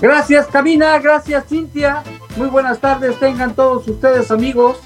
[0.00, 0.98] Gracias, Camina.
[0.98, 2.02] Gracias, Cintia.
[2.36, 3.18] Muy buenas tardes.
[3.20, 4.78] Tengan todos ustedes, amigos.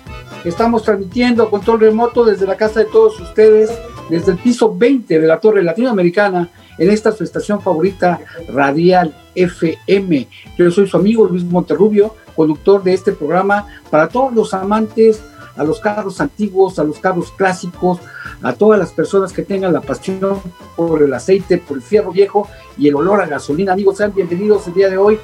[0.44, 3.70] Estamos transmitiendo control remoto desde la casa de todos ustedes,
[4.10, 10.28] desde el piso 20 de la Torre Latinoamericana, en esta su estación favorita, Radial FM.
[10.58, 15.22] Yo soy su amigo Luis Monterrubio, conductor de este programa para todos los amantes
[15.56, 18.00] a los carros antiguos, a los carros clásicos,
[18.42, 20.40] a todas las personas que tengan la pasión
[20.76, 23.72] por el aceite, por el fierro viejo y el olor a gasolina.
[23.72, 25.18] Amigos, sean bienvenidos el día de hoy.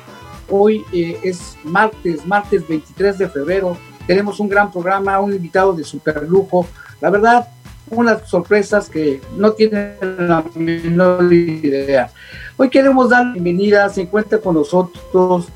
[0.49, 3.77] Hoy eh, es martes, martes 23 de febrero.
[4.07, 6.67] Tenemos un gran programa, un invitado de super lujo.
[7.01, 7.49] La verdad,
[7.91, 12.11] unas sorpresas que no tienen la menor idea.
[12.57, 15.49] Hoy queremos dar la bienvenida, se encuentra con nosotros,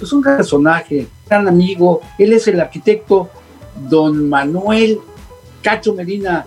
[0.00, 2.00] es un personaje, gran amigo.
[2.18, 3.28] Él es el arquitecto
[3.88, 5.00] don Manuel
[5.62, 6.46] Cacho Medina,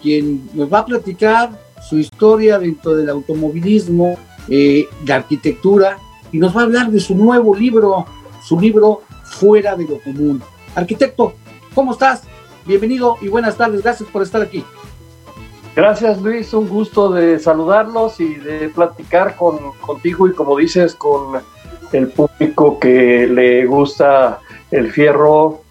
[0.00, 1.50] quien nos va a platicar
[1.88, 4.16] su historia dentro del automovilismo,
[4.48, 5.98] eh, de arquitectura,
[6.30, 8.06] y nos va a hablar de su nuevo libro,
[8.44, 10.42] su libro Fuera de lo Común.
[10.74, 11.34] Arquitecto,
[11.74, 12.22] ¿cómo estás?
[12.64, 14.64] Bienvenido y buenas tardes, gracias por estar aquí.
[15.74, 21.40] Gracias Luis, un gusto de saludarlos y de platicar con, contigo y como dices, con
[21.92, 25.61] el público que le gusta el fierro,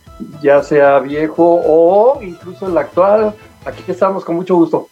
[0.42, 3.36] ya sea viejo o incluso el actual.
[3.66, 4.88] Aquí estamos con mucho gusto.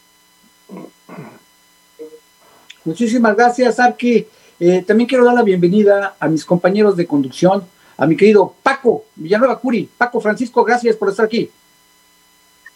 [2.86, 4.28] Muchísimas gracias, Arqui.
[4.60, 7.64] Eh, también quiero dar la bienvenida a mis compañeros de conducción,
[7.98, 9.90] a mi querido Paco Villanueva Curi.
[9.98, 11.50] Paco Francisco, gracias por estar aquí.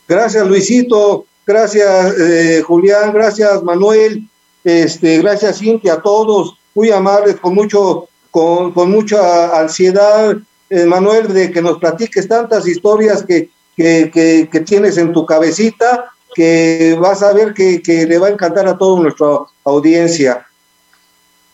[0.08, 1.26] Gracias, Luisito.
[1.46, 3.14] Gracias, eh, Julián.
[3.14, 4.28] Gracias, Manuel.
[4.64, 6.58] Este, gracias, Cintia, a todos.
[6.74, 10.38] Muy amables, con mucho, con, con mucha ansiedad
[10.76, 16.98] eh, Manuel, de que nos platiques tantas historias que, que, tienes en tu cabecita, que
[17.00, 19.28] vas a ver que, le va a encantar a toda nuestra
[19.64, 20.48] audiencia.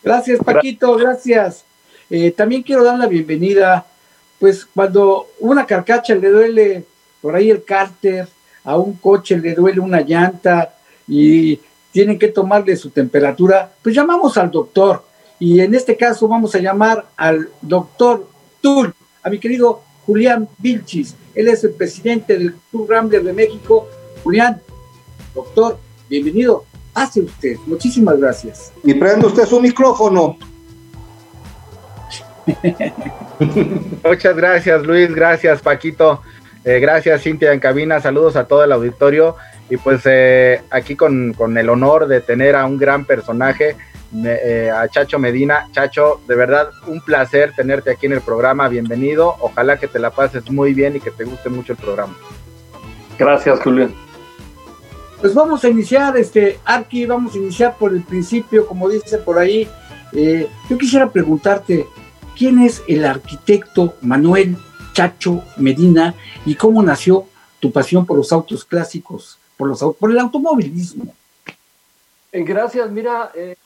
[0.02, 1.64] Gracias, Paquito, gracias.
[2.08, 3.84] Eh, también quiero dar la bienvenida,
[4.38, 6.84] pues cuando una carcacha le duele
[7.20, 8.26] por ahí el cárter,
[8.64, 10.76] a un coche le duele una llanta
[11.06, 11.60] y
[11.92, 15.04] tienen que tomarle su temperatura, pues llamamos al doctor.
[15.38, 18.26] Y en este caso vamos a llamar al doctor
[18.62, 21.14] Tul a mi querido Julián Vilchis.
[21.34, 23.88] Él es el presidente del Club Rambler de México.
[24.22, 24.60] Julián,
[25.34, 26.64] doctor, bienvenido.
[26.94, 27.56] Hace usted.
[27.66, 28.72] Muchísimas gracias.
[28.82, 30.36] Y prende usted su micrófono.
[34.04, 35.14] Muchas gracias, Luis.
[35.14, 36.20] Gracias, Paquito.
[36.64, 38.00] Eh, gracias, Cintia en cabina.
[38.00, 39.36] Saludos a todo el auditorio.
[39.68, 43.76] Y pues eh, aquí con, con el honor de tener a un gran personaje
[44.24, 45.68] eh, a Chacho Medina.
[45.72, 48.68] Chacho, de verdad, un placer tenerte aquí en el programa.
[48.68, 49.36] Bienvenido.
[49.40, 52.16] Ojalá que te la pases muy bien y que te guste mucho el programa.
[53.18, 53.94] Gracias, Julián.
[55.20, 59.38] Pues vamos a iniciar, este, Arqui, vamos a iniciar por el principio, como dice por
[59.38, 59.68] ahí.
[60.12, 61.86] Eh, yo quisiera preguntarte,
[62.36, 64.56] ¿quién es el arquitecto Manuel
[64.94, 66.14] Chacho Medina
[66.46, 67.26] y cómo nació
[67.60, 71.14] tu pasión por los autos clásicos, por, los, por el automovilismo?
[72.32, 73.56] Eh, gracias, mira, eh,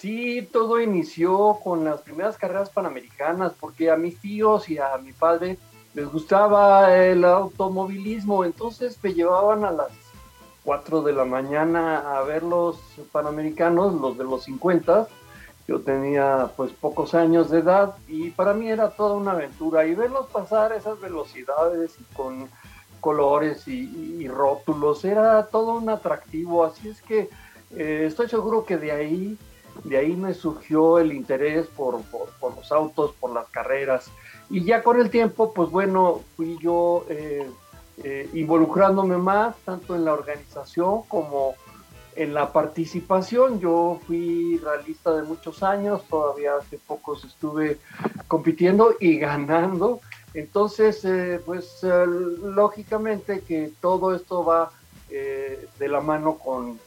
[0.00, 5.12] Sí, todo inició con las primeras carreras panamericanas, porque a mis tíos y a mi
[5.12, 5.58] padre
[5.92, 9.88] les gustaba el automovilismo, entonces me llevaban a las
[10.62, 12.78] 4 de la mañana a ver los
[13.10, 15.08] panamericanos, los de los 50.
[15.66, 19.84] Yo tenía pues pocos años de edad y para mí era toda una aventura.
[19.84, 22.48] Y verlos pasar esas velocidades y con
[23.00, 27.28] colores y, rótulos era todo un atractivo, así es que
[27.74, 29.38] eh, estoy seguro que de ahí
[29.84, 32.00] de ahí me surgió el interés por,
[32.56, 34.10] los autos, por las carreras.
[34.50, 37.48] Y ya con el tiempo, pues bueno, fui yo eh,
[38.02, 41.54] eh, involucrándome más, tanto en la organización como
[42.16, 43.60] en la participación.
[43.60, 47.78] Yo fui realista de muchos años, todavía hace pocos estuve
[48.26, 50.00] compitiendo y ganando.
[50.34, 54.72] Entonces, eh, pues lógicamente que todo esto va
[55.08, 56.78] de la mano con,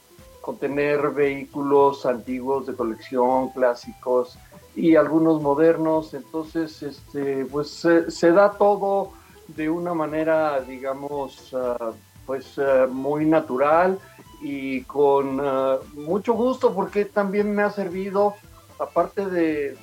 [0.42, 4.36] contener vehículos antiguos de colección, clásicos
[4.74, 6.12] y algunos modernos.
[6.12, 9.12] Entonces, este, pues se, da todo
[9.48, 11.92] de una manera, digamos, ah,
[12.26, 13.98] pues ah, muy natural
[14.42, 18.34] y con ah, mucho gusto porque también me ha servido,
[18.78, 19.78] aparte de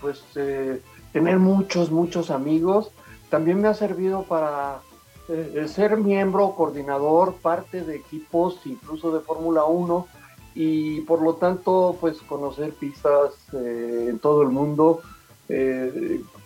[0.00, 0.80] pues eh,
[1.12, 2.90] tener muchos, muchos amigos,
[3.30, 4.80] también me ha servido para
[5.28, 10.06] eh, ser miembro, coordinador, parte de equipos, incluso de Fórmula 1,
[10.54, 15.00] y por lo tanto, pues conocer pistas eh, en todo el mundo,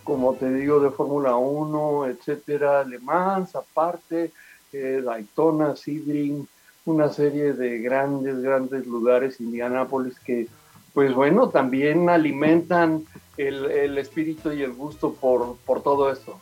[0.02, 4.32] como te digo, de Fórmula 1, etcétera, Le Mans, aparte,
[4.72, 6.48] Daytona, Sebring,
[6.84, 10.48] una serie de grandes, grandes lugares, Indianápolis, que,
[10.94, 13.04] pues bueno, también alimentan
[13.36, 16.40] el, espíritu y el gusto por, por todo esto.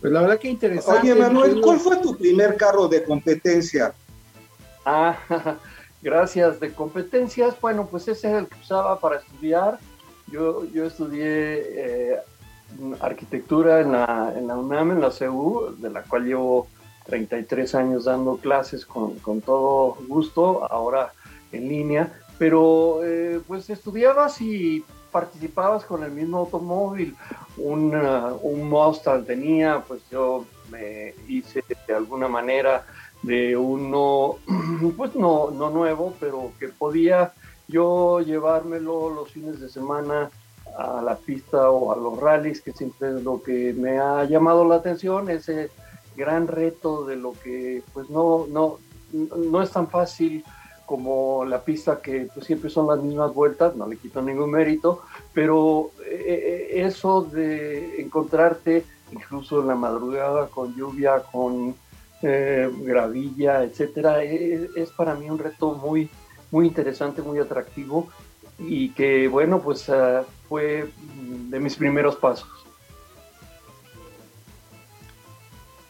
[0.00, 1.12] Pues la verdad que interesante.
[1.12, 3.92] Oye, Manuel, ¿cuál fue tu primer carro de competencia?
[4.84, 5.16] Ah,
[6.02, 6.60] gracias.
[6.60, 9.78] De competencias, bueno, pues ese es el que usaba para estudiar.
[10.30, 12.16] Yo, yo estudié eh,
[13.00, 16.68] arquitectura en la, en la UNAM, en la CU, de la cual llevo
[17.06, 21.12] 33 años dando clases con, con todo gusto, ahora
[21.52, 27.16] en línea, pero eh, pues estudiabas y participabas con el mismo automóvil,
[27.58, 32.84] un, Mustang tenía, pues yo me hice de alguna manera
[33.22, 34.36] de uno,
[34.96, 37.32] pues no, no nuevo, pero que podía
[37.66, 40.30] yo llevármelo los fines de semana
[40.76, 44.64] a la pista o a los rallies, que siempre es lo que me ha llamado
[44.66, 45.70] la atención, ese
[46.16, 48.78] gran reto de lo que pues no, no,
[49.12, 50.44] no es tan fácil
[50.88, 55.02] como la pista que pues, siempre son las mismas vueltas, no le quito ningún mérito,
[55.34, 61.74] pero eh, eh, eso de encontrarte incluso en la madrugada con lluvia, con
[62.22, 66.08] eh, gravilla, etcétera, es, es, para mí un reto muy,
[66.50, 68.08] muy interesante, muy atractivo
[68.58, 70.88] y que bueno, pues uh, fue
[71.50, 72.48] de mis primeros pasos.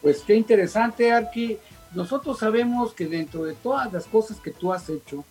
[0.01, 1.57] Pues qué interesante, Arqui.
[1.93, 5.23] Nosotros sabemos que dentro de todas las cosas que tú has hecho,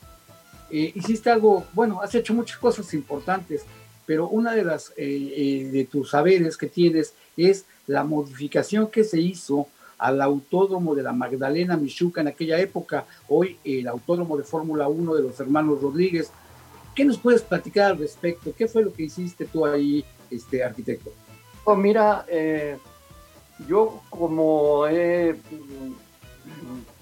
[0.71, 3.65] eh, hiciste algo, bueno, has hecho muchas cosas importantes,
[4.07, 9.05] pero una de las eh, eh, de tus saberes que tienes es la modificación que
[9.05, 9.69] se hizo
[9.99, 15.15] al autódromo de la Magdalena Michuca en aquella época, hoy el autódromo de Fórmula 1
[15.15, 16.31] de los hermanos Rodríguez.
[16.95, 18.53] ¿Qué nos puedes platicar al respecto?
[18.57, 21.13] ¿Qué fue lo que hiciste tú ahí, este arquitecto?
[21.65, 22.79] Oh, mira, eh,
[23.69, 25.37] yo como he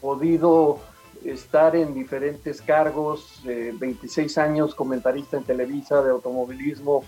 [0.00, 0.78] podido
[1.24, 7.04] estar en diferentes cargos, 26 años comentarista en Televisa de automovilismo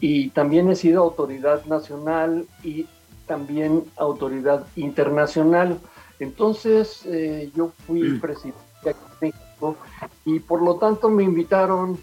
[0.00, 2.86] y también he sido autoridad nacional y
[3.26, 5.78] también autoridad internacional.
[6.18, 8.20] Entonces eh, yo fui mm.
[8.20, 9.76] presidente de México
[10.24, 11.98] y por lo tanto me invitaron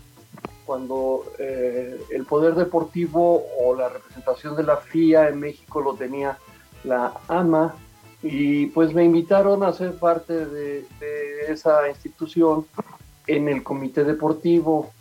[0.65, 6.37] cuando eh, el poder deportivo o la representación de la FIA en México lo tenía
[6.83, 7.75] la AMA,
[8.21, 10.85] y pues me invitaron a ser parte de,
[11.47, 12.65] esa institución
[13.27, 14.91] en el comité deportivo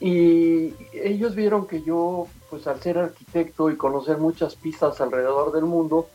[0.00, 5.64] y ellos vieron que yo, pues al ser arquitecto y conocer muchas pistas alrededor del
[5.64, 6.08] mundo,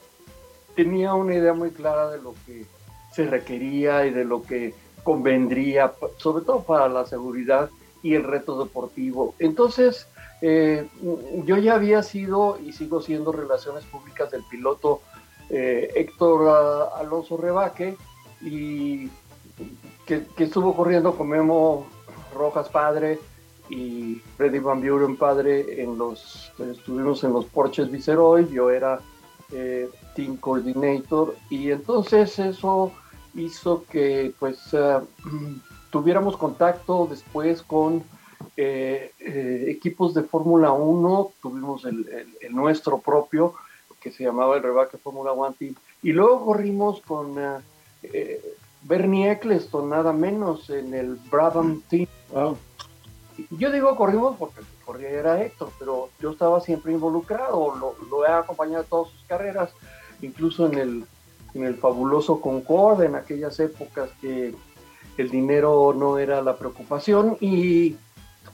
[0.75, 2.65] tenía una idea muy clara de lo que
[3.11, 4.73] se requería y de lo que
[5.03, 7.69] convendría, sobre todo para la seguridad
[8.03, 9.35] y el reto deportivo.
[9.39, 10.07] Entonces,
[10.41, 10.87] eh,
[11.45, 15.01] yo ya había sido y sigo siendo relaciones públicas del piloto
[15.53, 17.97] eh, Héctor Alonso Rebaque
[18.41, 19.09] y
[20.05, 21.87] que, estuvo corriendo con Memo
[22.33, 23.19] Rojas padre
[23.69, 29.01] y Freddy Van Buren padre en los estuvimos en los Porches Viceroy yo era
[29.51, 32.93] eh, team coordinator y entonces eso
[33.35, 35.03] hizo que pues ah,
[35.91, 38.03] tuviéramos contacto después con
[38.55, 39.11] eh,
[39.67, 42.05] equipos de Fórmula 1 tuvimos el,
[42.51, 43.53] nuestro propio
[44.01, 45.75] que se llamaba el Rebaque Fórmula One Team.
[46.01, 47.35] Y luego corrimos con
[48.03, 48.41] eh,
[48.81, 52.07] Bernie Eccleston, nada menos, en el Brabham Team.
[53.51, 58.29] Yo digo corrimos porque corría era Héctor, pero yo estaba siempre involucrado, lo, lo he
[58.29, 59.71] acompañado en todas sus carreras,
[60.21, 61.05] incluso en el,
[61.53, 64.53] en el fabuloso Concorde, en aquellas épocas que
[65.17, 67.37] el dinero no era la preocupación.
[67.39, 67.95] Y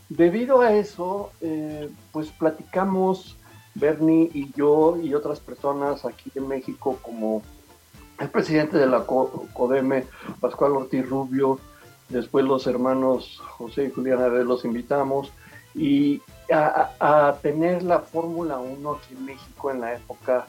[0.10, 3.37] debido a eso, eh, pues platicamos
[3.80, 7.42] Bernie y yo y otras personas aquí en México, como
[8.20, 10.06] el presidente de la CODEME,
[10.40, 11.60] Pascual Ortiz Rubio,
[12.10, 15.32] después los hermanos José y Juliana los invitamos
[15.76, 20.48] y a, tener la Fórmula 1 aquí en México en la época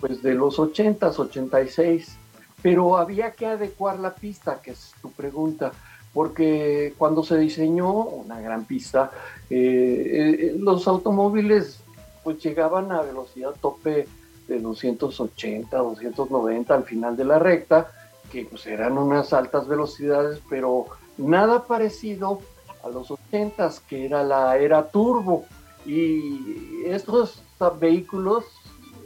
[0.00, 2.18] pues de los 80s, 86,
[2.60, 5.72] pero había que adecuar la pista, que es tu pregunta,
[6.12, 9.10] porque cuando se diseñó una gran pista,
[9.48, 11.80] eh, eh, los automóviles
[12.26, 14.08] pues llegaban a velocidad tope
[14.48, 17.92] de 280, 290 al final de la recta
[18.32, 20.86] que pues eran unas altas velocidades, pero
[21.18, 22.40] nada parecido
[22.82, 25.44] a los 80 que era la era turbo.
[25.84, 27.40] Y estos
[27.78, 28.44] vehículos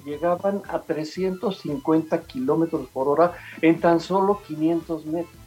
[0.03, 5.43] llegaban a 350 kilómetros por hora en tan solo 500 metros.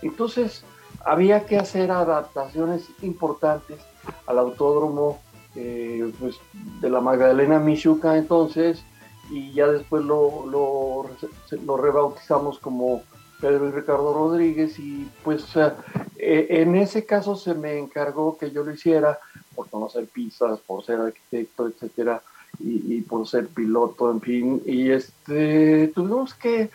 [0.00, 0.64] Entonces,
[1.04, 3.78] había que hacer adaptaciones importantes
[4.26, 5.20] al autódromo
[5.56, 6.36] eh, pues,
[6.80, 8.82] de la Magdalena Michuca entonces,
[9.30, 13.02] y ya después lo, lo, rebautizamos como
[13.40, 18.64] Pedro y Ricardo Rodríguez, y pues eh, en ese caso se me encargó que yo
[18.64, 19.18] lo hiciera
[19.54, 22.22] por conocer pistas, por ser arquitecto, etcétera,
[22.58, 26.70] y, por ser piloto, en fin, y este tuvimos que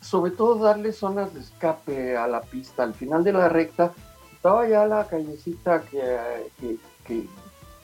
[0.00, 2.82] sobre todo darle zonas de escape a la pista.
[2.82, 3.92] Al final de la recta
[4.32, 6.16] estaba ya la callecita que,
[7.06, 7.26] que,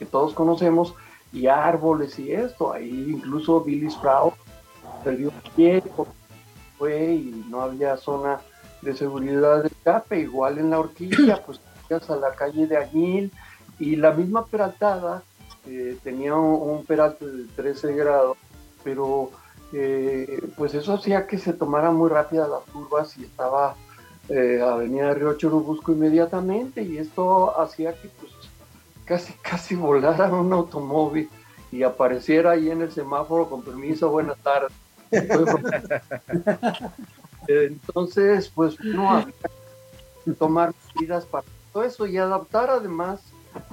[0.05, 0.93] todos conocemos
[1.31, 2.73] y árboles y esto.
[2.73, 4.33] Ahí incluso Billy Sprout
[5.03, 5.83] perdió pie,
[6.77, 8.39] fue y no había zona
[8.81, 10.19] de seguridad de escape.
[10.19, 11.59] Igual en la horquilla, pues
[12.09, 13.31] a la calle de Aguil
[13.79, 15.23] y la misma peraltada
[15.65, 18.37] eh, tenía un, un peralte de 13 grados,
[18.83, 19.31] pero
[19.73, 23.75] eh, pues eso hacía que se tomaran muy rápidas las curvas y estaba
[24.29, 28.26] eh, Avenida Río Churubusco inmediatamente y esto hacía que pues
[29.07, 31.29] casi casi volara un automóvil
[31.71, 34.73] y apareciera ahí en el semáforo con permiso, buenas tardes.
[37.47, 39.25] Entonces, pues no
[40.37, 43.21] tomar medidas para todo eso y adaptar además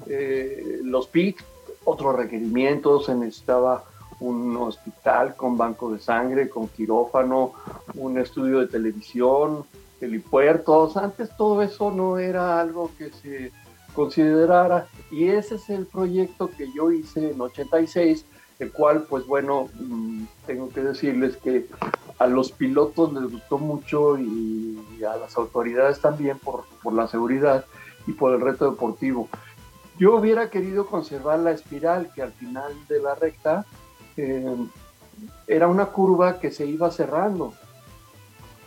[0.07, 1.43] eh, los PIC,
[1.85, 3.85] otros requerimientos, se necesitaba
[4.21, 7.53] un hospital con banco de sangre, con quirófano,
[7.95, 9.65] un estudio de televisión,
[10.01, 10.97] helipuertos.
[10.97, 13.51] Antes todo eso no era algo que se
[13.95, 18.25] considerara y ese es el proyecto que yo hice en 86,
[18.59, 21.67] el cual pues bueno, mm, tengo que decirles que
[22.19, 27.65] a los pilotos les gustó mucho y a las autoridades también por, por la seguridad
[28.07, 29.29] y por el reto deportivo.
[29.99, 33.65] Yo hubiera querido conservar la espiral que al final de la recta
[34.17, 34.57] eh,
[35.47, 37.55] era una curva que se iba cerrando.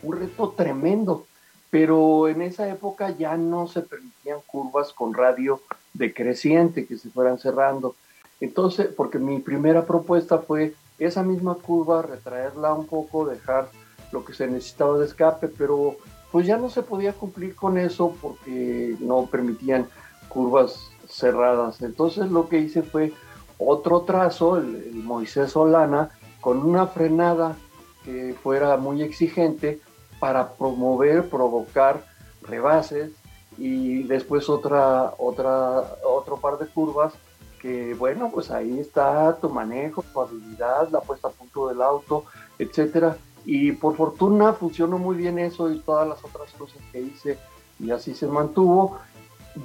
[0.03, 1.25] Un reto tremendo,
[1.69, 5.61] pero en esa época ya no se permitían curvas con radio
[5.93, 7.95] decreciente que se fueran cerrando.
[8.39, 13.69] Entonces, porque mi primera propuesta fue esa misma curva, retraerla un poco, dejar
[14.11, 15.97] lo que se necesitaba de escape, pero
[16.31, 19.87] pues ya no se podía cumplir con eso porque no permitían
[20.29, 21.81] curvas cerradas.
[21.81, 23.13] Entonces lo que hice fue
[23.57, 26.09] otro trazo, el, Moisés Solana,
[26.41, 27.55] con una frenada
[28.03, 29.79] que fuera muy exigente
[30.19, 32.03] para promover, provocar
[32.41, 33.11] rebases
[33.57, 37.13] y después otra, otra, otro par de curvas
[37.59, 42.25] que bueno, pues ahí está tu manejo, tu habilidad, la puesta a punto del auto,
[42.59, 43.17] etcétera.
[43.45, 47.37] Y por fortuna funcionó muy bien eso y todas las otras cosas que hice
[47.79, 48.97] y así se mantuvo.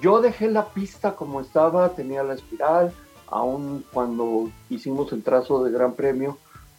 [0.00, 2.92] Yo dejé la pista como estaba, tenía la espiral,
[3.28, 6.38] aún cuando hicimos el trazo de Gran Premio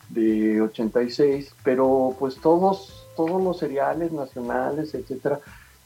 [0.10, 5.40] de 86, pero pues todos, todos los seriales nacionales, etcétera,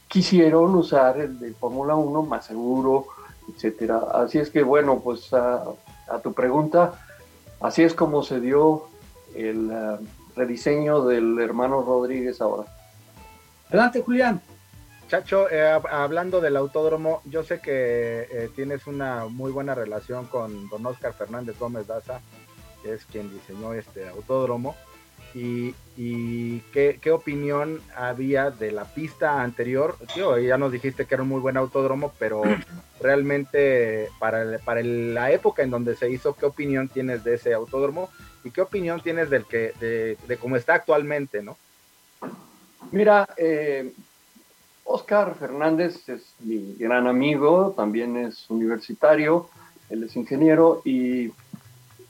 [0.08, 3.06] quisieron usar el de Fórmula 1 más seguro,
[3.54, 3.98] etcétera.
[4.12, 5.64] Así es que bueno, pues a,
[6.22, 6.94] tu pregunta,
[7.60, 8.84] así es como se dio
[9.34, 9.98] el uh,
[10.36, 12.64] rediseño del hermano Rodríguez ahora.
[13.68, 14.40] Adelante, Julián.
[15.08, 20.68] Chacho, eh, hablando del autódromo, yo sé que eh, tienes una muy buena relación con
[20.68, 22.20] don Oscar Fernández Gómez Daza,
[22.82, 24.76] que es quien diseñó este autódromo.
[25.34, 25.74] ¿Y,
[26.72, 29.96] qué, opinión había de la pista anterior?
[30.16, 32.42] ya nos dijiste que era un muy buen autódromo, pero
[33.00, 38.10] realmente para, para la época en donde se hizo, ¿qué opinión tienes de ese autódromo?
[38.44, 41.56] ¿Y qué opinión tienes del que, de, de cómo está actualmente, no?
[42.90, 43.92] Mira, eh,
[44.84, 49.50] Oscar Fernández es mi gran amigo, también es universitario,
[49.90, 51.30] él es ingeniero y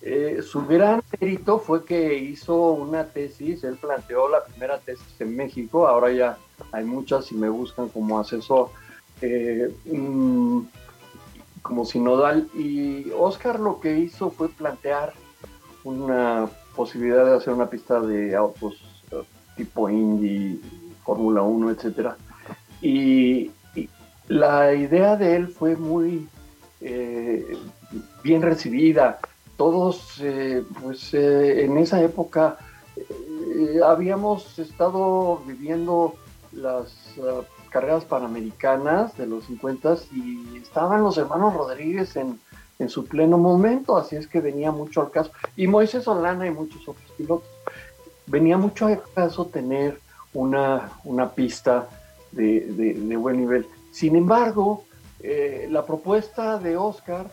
[0.00, 5.34] eh, su gran mérito fue que hizo una tesis, él planteó la primera tesis en
[5.34, 6.38] México, ahora ya
[6.70, 8.70] hay muchas y me buscan como asesor,
[9.22, 10.60] eh, mm,
[11.62, 15.14] como sinodal, y Oscar lo que hizo fue plantear
[15.82, 19.22] una posibilidad de hacer una pista de autos eh,
[19.56, 20.60] tipo Indy,
[21.04, 22.16] Fórmula 1, etcétera
[22.80, 23.50] y,
[24.28, 26.28] la idea de él fue muy
[28.22, 29.18] bien recibida.
[29.58, 32.56] Todos, eh, pues eh, en esa época
[33.84, 36.14] habíamos estado viviendo
[36.52, 42.40] las ah, carreras panamericanas de los 50 y estaban los hermanos Rodríguez en,
[42.78, 45.32] en su pleno momento, así es que venía mucho al caso.
[45.56, 47.48] Y Moisés Solana y muchos otros pilotos.
[48.26, 50.00] Venía mucho al caso tener
[50.34, 51.88] una, una pista
[52.32, 53.66] de, buen nivel.
[53.90, 54.84] Sin embargo,
[55.20, 57.32] eh, la propuesta de Oscar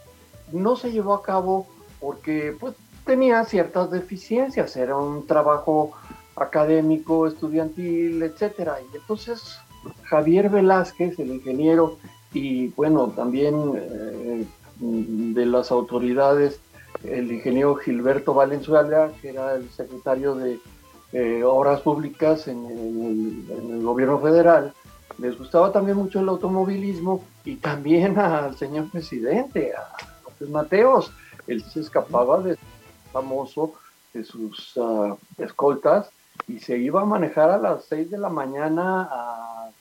[0.51, 1.67] no se llevó a cabo
[1.99, 2.75] porque pues,
[3.05, 5.93] tenía ciertas deficiencias, era un trabajo
[6.35, 8.77] académico, estudiantil, etcétera.
[8.81, 9.57] Y entonces
[10.03, 11.97] Javier Velázquez, el ingeniero,
[12.33, 14.45] y bueno, también eh,
[14.79, 16.59] de las autoridades,
[17.03, 20.59] el ingeniero Gilberto Valenzuela, que era el secretario de
[21.13, 24.73] eh, Obras Públicas en el, gobierno federal,
[25.17, 31.11] les gustaba también mucho el automovilismo y también al señor presidente, a López Mateos.
[31.47, 32.57] Él se escapaba de
[33.11, 33.73] famoso
[34.13, 36.09] de sus ah, escoltas
[36.47, 39.71] y se iba a manejar a las 6 de la mañana a,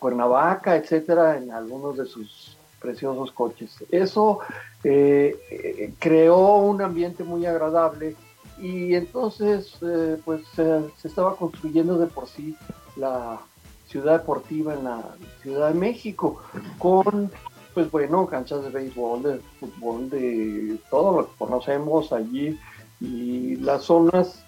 [0.00, 3.76] Cuernavaca, etcétera, en algunos de sus preciosos coches.
[3.92, 4.40] Eso
[4.82, 8.16] eh, eh, creó un ambiente muy agradable
[8.58, 12.56] y entonces eh, pues se estaba construyendo de por sí
[12.96, 13.38] la
[13.86, 15.04] ciudad deportiva en la
[15.42, 16.42] Ciudad de México
[16.78, 17.30] con
[17.76, 22.58] pues bueno canchas de béisbol de fútbol de todo lo que conocemos allí
[23.02, 24.42] y las zonas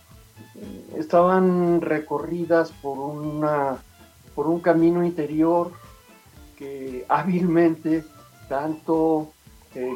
[0.97, 3.76] estaban recorridas por una
[4.35, 5.73] por un camino interior
[6.56, 8.02] que hábilmente
[8.49, 9.28] tanto
[9.75, 9.92] eh,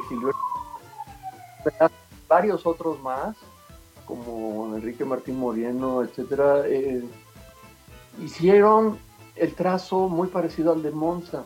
[2.27, 3.35] varios otros más
[4.05, 7.03] como Enrique Martín Moreno, etcétera, eh,
[8.21, 8.99] hicieron
[9.35, 11.45] el trazo muy parecido al de Monza.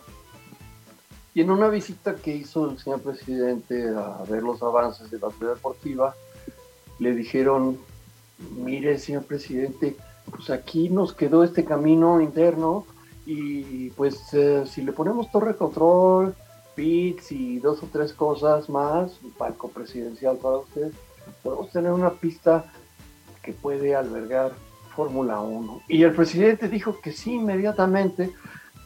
[1.38, 5.29] Y en una visita que hizo el señor presidente a ver los avances de la
[5.29, 6.15] ciudad deportiva,
[6.98, 7.77] le dijeron,
[8.56, 9.96] mire, señor presidente,
[10.32, 12.88] pues aquí nos quedó este camino interno
[13.27, 16.34] y pues eh, si le ponemos torre control,
[16.74, 20.91] pits y dos o tres cosas más, un palco presidencial para usted,
[21.44, 22.65] podemos tener una pista
[23.44, 24.53] que puede albergar
[24.96, 25.84] Fórmula 1.
[25.88, 28.32] Y el presidente dijo que sí inmediatamente,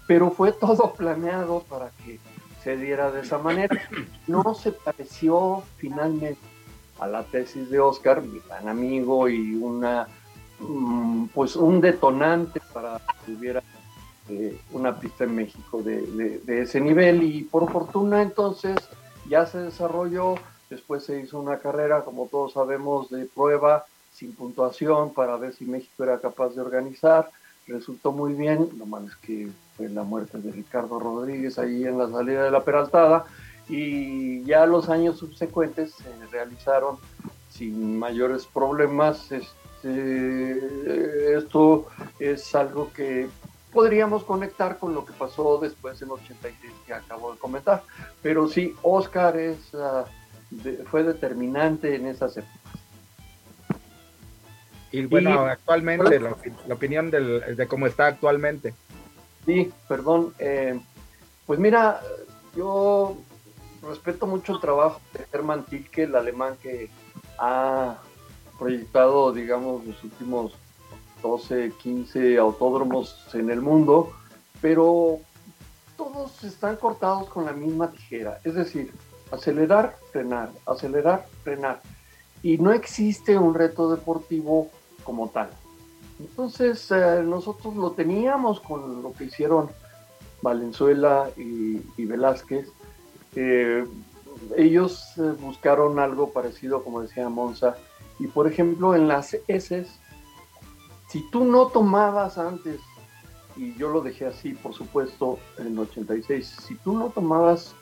[0.05, 2.19] pero fue todo planeado para que
[2.63, 3.75] se diera de esa manera.
[4.27, 6.39] No se pareció finalmente
[6.99, 10.07] a la tesis de Oscar, mi gran amigo y una
[10.59, 13.63] mm, pues un detonante para que hubiera
[14.29, 18.77] eh, una pista en México de, de, ese nivel y por fortuna entonces
[19.27, 20.35] ya se desarrolló
[20.71, 25.65] Después se hizo una carrera, como todos sabemos, de prueba sin puntuación para ver si
[25.65, 27.29] México era capaz de organizar.
[27.67, 32.09] Resultó muy bien, lo malo que fue la muerte de Ricardo Rodríguez ahí en la
[32.09, 33.25] salida de la Peraltada
[33.67, 36.97] y ya los años subsecuentes se realizaron
[37.49, 39.31] sin mayores problemas.
[39.31, 41.87] Este, esto
[42.19, 43.29] es algo que
[43.71, 47.83] podríamos conectar con lo que pasó después en 86 que acabo de comentar.
[48.21, 49.73] Pero sí, Oscar es...
[49.73, 50.05] Ah,
[50.87, 52.57] fue determinante en esas épocas.
[54.91, 56.35] Y bueno, actualmente, la,
[56.73, 58.73] opinión de cómo está actualmente.
[59.45, 60.33] Sí, perdón.
[60.39, 60.79] Eh,
[61.45, 62.01] pues mira,
[62.55, 63.17] yo
[63.81, 66.89] respeto mucho el trabajo de Hermann Tilke, el alemán que
[67.37, 67.97] ha
[68.59, 70.53] proyectado, digamos, los últimos
[71.21, 74.11] 12, 15 autódromos en el mundo,
[74.61, 75.19] pero
[75.97, 78.39] todos están cortados con la misma tijera.
[78.43, 78.91] Es decir,
[79.31, 81.81] acelerar, frenar, acelerar, frenar.
[82.43, 84.69] Y no existe un reto deportivo
[85.03, 85.49] como tal.
[86.21, 89.69] Entonces eh, nosotros lo teníamos con lo que hicieron
[90.41, 92.67] Valenzuela y, Velázquez.
[93.35, 93.85] Eh,
[94.55, 97.75] ellos eh, buscaron algo parecido, como decía Monza,
[98.19, 99.87] y por ejemplo en las S,
[101.07, 102.79] si tú no tomabas antes,
[103.55, 107.73] y yo lo dejé así, por supuesto, en el 86, si tú no tomabas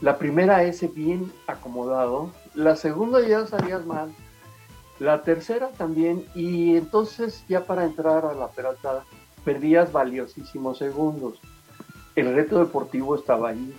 [0.00, 4.14] la primera S bien acomodado, la segunda ya salías mal,
[4.98, 9.04] la tercera también, y entonces ya para entrar a la peraltada
[9.44, 11.38] perdías valiosísimos segundos.
[12.14, 13.74] El reto deportivo estaba allí,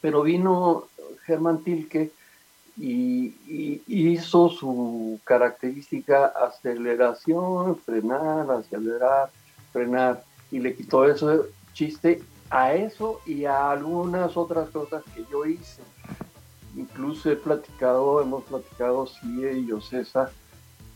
[0.00, 0.84] pero vino
[1.24, 2.10] Germán Tilke
[2.76, 9.30] y, y, hizo su característica aceleración, frenar, acelerar,
[9.72, 11.40] frenar, y le quitó ese
[11.72, 15.82] chiste a eso y a algunas otras cosas que yo hice.
[16.78, 20.30] Incluso he platicado, hemos platicado, sí, ellos, César,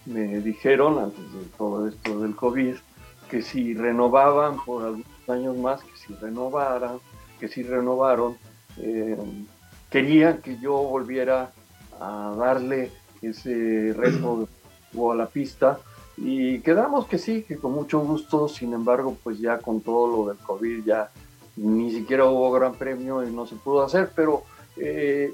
[0.06, 2.76] me dijeron antes de todo esto del COVID,
[3.28, 6.98] que si renovaban por algunos años más, que si renovaran,
[7.40, 8.36] que si renovaron,
[8.78, 9.18] eh,
[9.90, 11.50] querían que yo volviera
[12.00, 14.48] a darle ese reto
[15.10, 15.80] a la pista.
[16.16, 20.28] Y quedamos que sí, que con mucho gusto, sin embargo, pues ya con todo lo
[20.28, 21.10] del COVID ya
[21.56, 24.44] ni siquiera hubo gran premio y no se pudo hacer, pero
[24.76, 25.32] eh,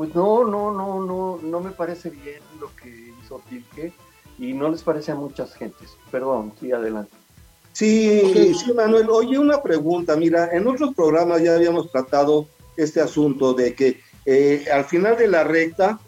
[0.00, 3.92] pues no, no, no, no, no me parece bien lo que hizo Tilke
[4.38, 5.90] y no les parece a muchas gentes.
[6.10, 7.12] Perdón, sí, adelante.
[7.74, 9.10] Sí, sí, Manuel.
[9.10, 10.16] Oye, una pregunta.
[10.16, 12.46] Mira, en otros programas ya habíamos tratado
[12.78, 16.00] este asunto de que eh, al final de la recta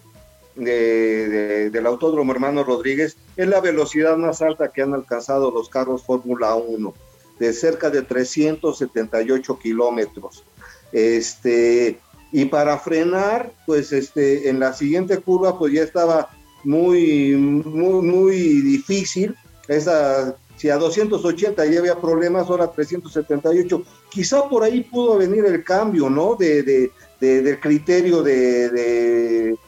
[0.55, 6.55] del Autódromo Hermano Rodríguez es la velocidad más alta que han alcanzado los carros Fórmula
[6.55, 6.95] 1,
[7.39, 10.45] de cerca de 378 kilómetros.
[10.93, 12.01] Este,
[12.33, 16.31] y para frenar, pues este, en la siguiente curva, pues ya estaba
[16.65, 19.37] muy, muy, difícil.
[19.69, 23.83] Esa, si a 280 ya había problemas, ahora 378.
[24.11, 26.35] Quizá por ahí pudo venir el cambio, ¿no?
[26.35, 26.91] De, de,
[27.21, 28.71] del criterio de,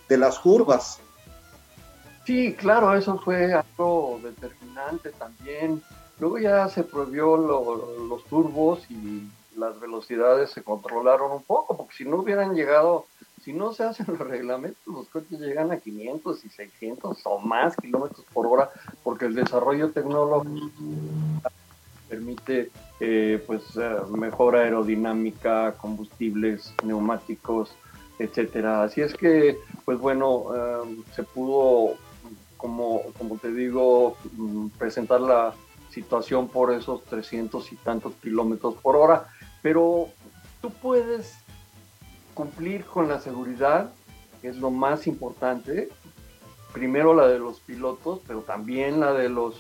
[0.08, 0.98] de, las curvas.
[2.24, 5.82] Sí, claro, eso fue algo determinante también.
[6.18, 12.04] Luego ya se prohibió los turbos y las velocidades se controlaron un poco, porque si
[12.04, 13.06] no hubieran llegado,
[13.42, 17.76] si no se hacen los reglamentos, los coches llegan a 500 y 600 o más
[17.76, 18.70] kilómetros por hora,
[19.02, 20.68] porque el desarrollo tecnológico
[22.08, 27.74] permite eh, pues eh, mejor aerodinámica, combustibles, neumáticos,
[28.18, 28.84] etcétera.
[28.84, 31.96] Así es que, pues bueno, eh, se pudo,
[32.56, 35.54] como, como te digo, mm, presentar la
[35.90, 39.28] situación por esos 300 y tantos kilómetros por hora,
[39.64, 40.10] pero
[40.60, 41.38] tú puedes
[42.34, 43.90] cumplir con la seguridad,
[44.42, 45.88] que es lo más importante,
[46.74, 49.56] primero la de los pilotos, pero también la de los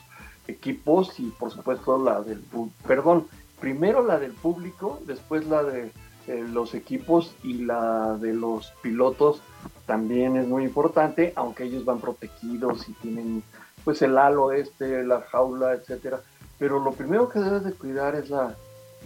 [0.46, 2.44] equipos y por supuesto la del,
[2.86, 3.26] perdón,
[3.58, 5.90] primero la del público, después la de
[6.26, 9.40] eh, los equipos y la de los pilotos
[9.86, 13.42] también es muy importante, aunque ellos van protegidos y tienen
[13.84, 16.20] pues el halo este, la jaula, etcétera.
[16.58, 18.54] Pero lo primero que debes de cuidar es la,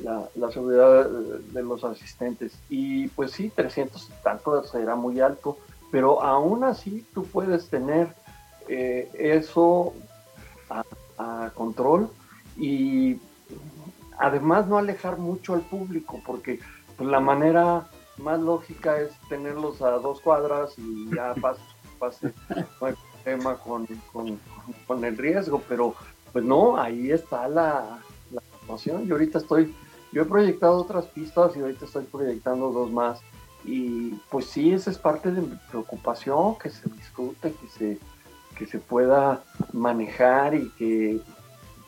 [0.02, 2.52] la, seguridad de, los asistentes.
[2.68, 5.58] Y pues sí, 300 y tanto será muy alto,
[5.90, 8.14] pero aún así tú puedes tener
[8.68, 9.94] eh, eso
[10.70, 10.84] a,
[11.54, 12.08] control
[12.56, 13.18] y
[14.18, 16.60] además no alejar mucho al público, porque
[16.96, 21.60] pues, la manera más lógica es tenerlos a dos cuadras y ya pase,
[21.98, 22.32] pase
[22.80, 24.38] no hay problema con, con,
[24.86, 25.94] con, el riesgo, pero
[26.32, 27.98] pues no, ahí está la,
[28.30, 29.06] la situación.
[29.06, 29.74] Yo ahorita estoy
[30.12, 33.20] yo he proyectado otras pistas y ahorita estoy proyectando dos más.
[33.64, 37.98] Y pues sí, esa es parte de mi preocupación, que se discute, que se,
[38.56, 39.42] que se pueda
[39.72, 41.20] manejar y que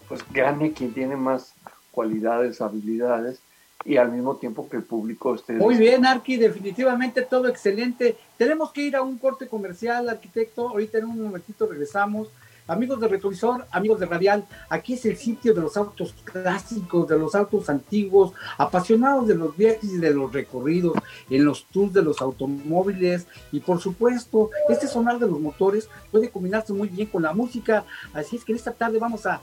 [0.09, 1.55] pues gane quien tiene más
[1.93, 3.41] cualidades, habilidades
[3.85, 5.55] y al mismo tiempo que el público esté...
[5.55, 8.17] Muy bien, Arqui, definitivamente todo excelente.
[8.37, 10.69] Tenemos que ir a un corte comercial, arquitecto.
[10.69, 12.29] Ahorita en un momentito regresamos.
[12.71, 17.19] Amigos de Retrovisor, amigos de Radial, aquí es el sitio de los autos clásicos, de
[17.19, 20.97] los autos antiguos, apasionados de los viajes y de los recorridos,
[21.29, 26.31] en los tours de los automóviles y por supuesto, este sonar de los motores puede
[26.31, 29.43] combinarse muy bien con la música, así es que en esta tarde vamos a,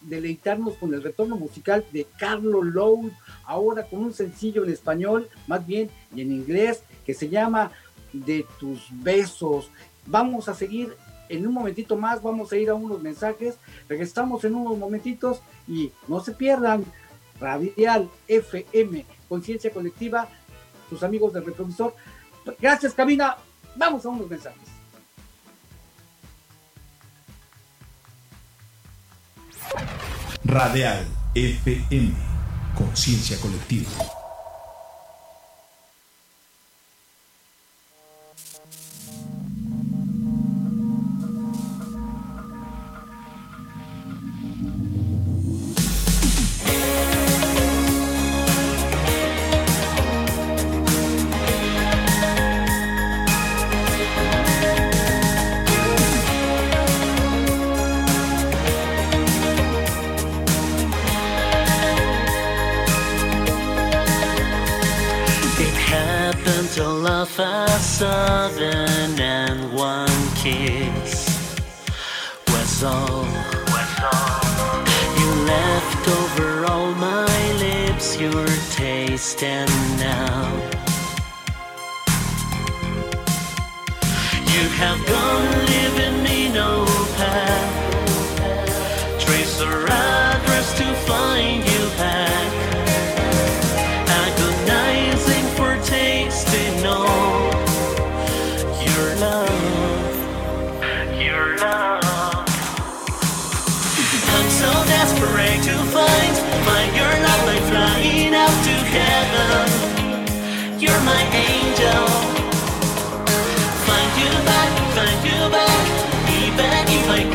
[0.00, 3.12] deleitarnos con el retorno musical de Carlo Lowe,
[3.44, 7.70] ahora con un sencillo en español, más bien y en inglés, que se llama
[8.12, 9.70] De tus besos.
[10.06, 10.96] Vamos a seguir
[11.28, 13.56] en un momentito más vamos a ir a unos mensajes.
[13.88, 16.84] Regresamos en unos momentitos y no se pierdan.
[17.40, 20.28] Radial FM, Conciencia Colectiva,
[20.88, 21.94] sus amigos del reproductor.
[22.60, 23.36] Gracias, Camina.
[23.76, 24.62] Vamos a unos mensajes.
[30.44, 32.12] Radial FM,
[32.76, 34.23] Conciencia Colectiva.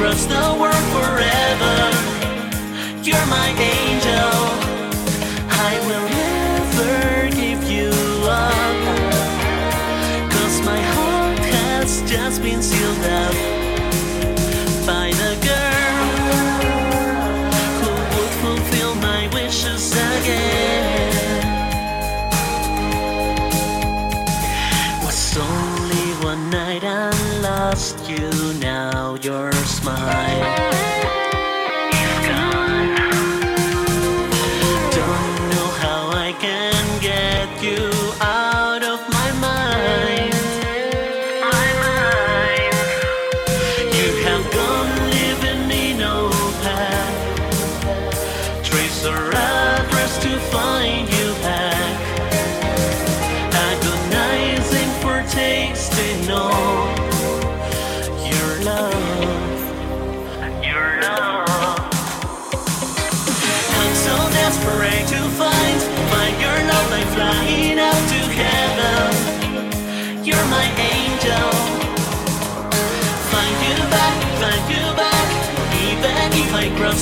[0.09, 0.68] trust the world.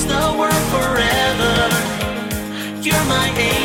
[0.04, 1.70] The world forever,
[2.82, 3.57] you're my angel.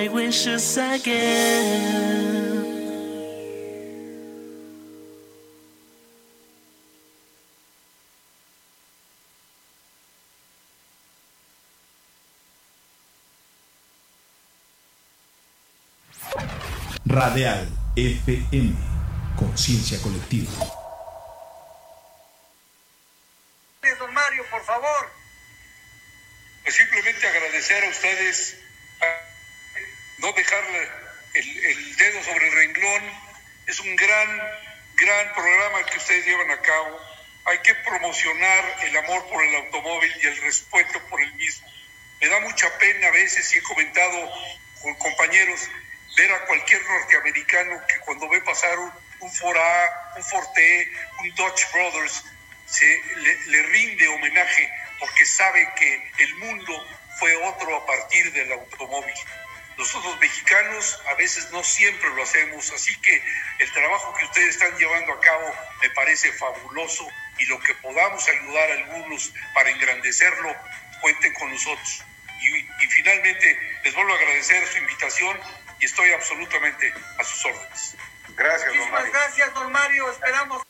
[0.00, 2.40] My wishes again.
[17.04, 18.74] Radial FM.
[19.36, 20.50] Conciencia colectiva.
[23.98, 25.12] Don Mario, por favor.
[26.62, 28.69] Pues simplemente agradecer a ustedes,
[30.20, 30.64] no dejar
[31.34, 33.02] el, dedo sobre el renglón.
[33.66, 34.42] Es un gran,
[34.94, 37.00] gran programa que ustedes llevan a cabo.
[37.44, 41.68] Hay que promocionar el amor por el automóvil y el respeto por el mismo.
[42.20, 44.30] Me da mucha pena a veces, y he comentado
[44.82, 45.68] con compañeros,
[46.16, 51.34] ver a cualquier norteamericano que cuando ve pasar un, un Ford A, un Forte, un
[51.34, 52.24] Dodge Brothers,
[52.66, 53.02] se
[53.46, 56.86] le rinde homenaje porque sabe que el mundo
[57.18, 59.14] fue otro a partir del automóvil.
[59.80, 63.24] Nosotros mexicanos a veces no siempre lo hacemos, así que
[63.60, 68.28] el trabajo que ustedes están llevando a cabo me parece fabuloso y lo que podamos
[68.28, 70.54] ayudar a algunos para engrandecerlo,
[71.00, 72.04] cuenten con nosotros.
[72.42, 75.40] Y, y finalmente les vuelvo a agradecer su invitación
[75.80, 77.96] y estoy absolutamente a sus órdenes.
[78.36, 79.12] Gracias, don Muchísimas Mario.
[79.14, 80.10] gracias, don Mario.
[80.10, 80.62] Esperamos.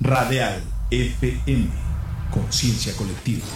[0.00, 1.70] Radial FM.
[2.30, 3.46] Conciencia colectiva.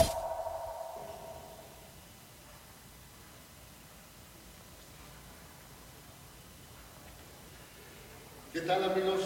[8.54, 9.20] ¿Qué tal amigos?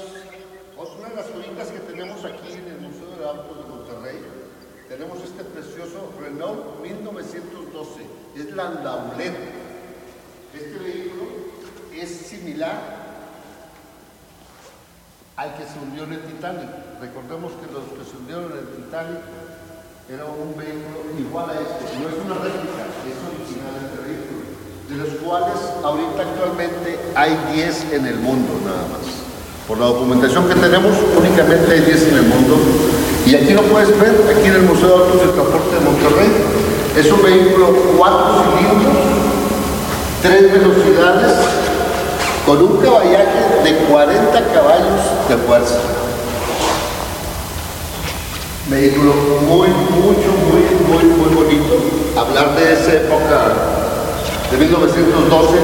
[0.74, 4.18] Pues una de las joyitas que tenemos aquí en el Museo de Autos de Monterrey,
[4.88, 8.00] tenemos este precioso Renault 1912,
[8.36, 9.34] es la Landaulet.
[10.54, 11.26] Este vehículo
[11.94, 12.08] es
[12.58, 12.98] similar
[15.36, 16.66] al que se hundió en el Titanic.
[17.00, 19.22] Recordemos que los que se hundieron en el Titanic
[20.10, 24.42] era un vehículo igual a este, no es una réplica, es original este vehículo,
[24.90, 29.06] de los cuales ahorita actualmente hay 10 en el mundo nada más.
[29.68, 32.56] Por la documentación que tenemos, únicamente hay 10 en el mundo.
[33.26, 36.30] Y aquí lo puedes ver, aquí en el Museo de Autos y Transporte de Monterrey.
[36.96, 38.96] Es un vehículo 4 cilindros,
[40.22, 41.57] 3 velocidades,
[42.48, 45.80] con un caballaje de 40 caballos de fuerza.
[48.70, 49.12] Vehículo
[49.46, 51.74] muy, mucho, muy, muy, muy bonito.
[52.16, 53.52] Hablar de esa época
[54.50, 55.58] de 1912,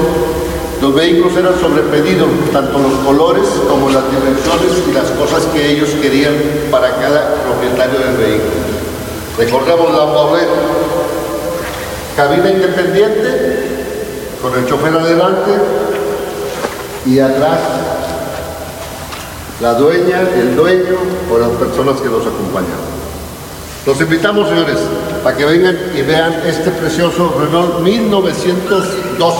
[0.79, 5.71] los vehículos eran sobre pedido, tanto los colores como las dimensiones y las cosas que
[5.71, 6.35] ellos querían
[6.69, 8.61] para cada propietario del vehículo.
[9.39, 10.49] Recordemos la Bovet,
[12.15, 13.69] cabina independiente,
[14.39, 15.84] con el chofer adelante
[17.05, 17.59] y atrás
[19.61, 20.97] la dueña, el dueño
[21.31, 22.95] o las personas que nos acompañan.
[23.85, 24.79] Los invitamos, señores,
[25.23, 29.39] para que vengan y vean este precioso Renault 1912.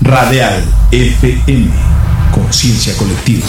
[0.00, 1.70] Radial FM,
[2.32, 3.46] conciencia colectiva.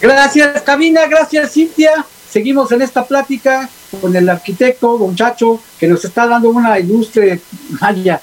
[0.00, 2.04] Gracias, cabina, gracias, Cintia.
[2.30, 7.40] Seguimos en esta plática con el arquitecto, don Chacho, que nos está dando una ilustre,
[7.80, 8.20] vaya,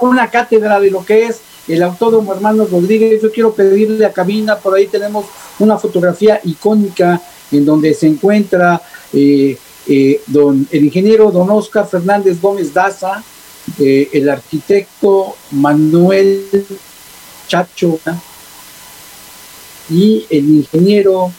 [0.00, 3.22] una cátedra de lo que es el autódromo Hermanos Rodríguez.
[3.22, 5.26] Yo quiero pedirle a cabina, por ahí tenemos
[5.58, 7.20] una fotografía icónica
[7.52, 8.80] en donde se encuentra
[9.12, 13.22] eh, eh, don, el ingeniero don Oscar Fernández Gómez Daza,
[13.78, 16.66] eh, el arquitecto Manuel
[17.48, 17.98] Chacho
[19.90, 21.32] y el ingeniero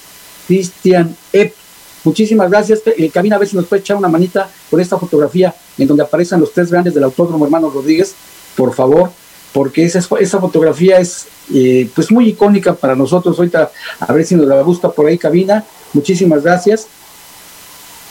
[0.47, 1.64] Cristian Epp.
[2.05, 2.81] Muchísimas gracias.
[2.85, 6.03] Eh, Cabina, a ver si nos puede echar una manita con esta fotografía en donde
[6.03, 8.15] aparecen los tres grandes del Autódromo Hermanos Rodríguez,
[8.55, 9.11] por favor,
[9.51, 13.37] porque esa, esa fotografía es eh, pues muy icónica para nosotros.
[13.37, 15.65] Ahorita a ver si nos la busca por ahí, Cabina.
[15.93, 16.87] Muchísimas gracias.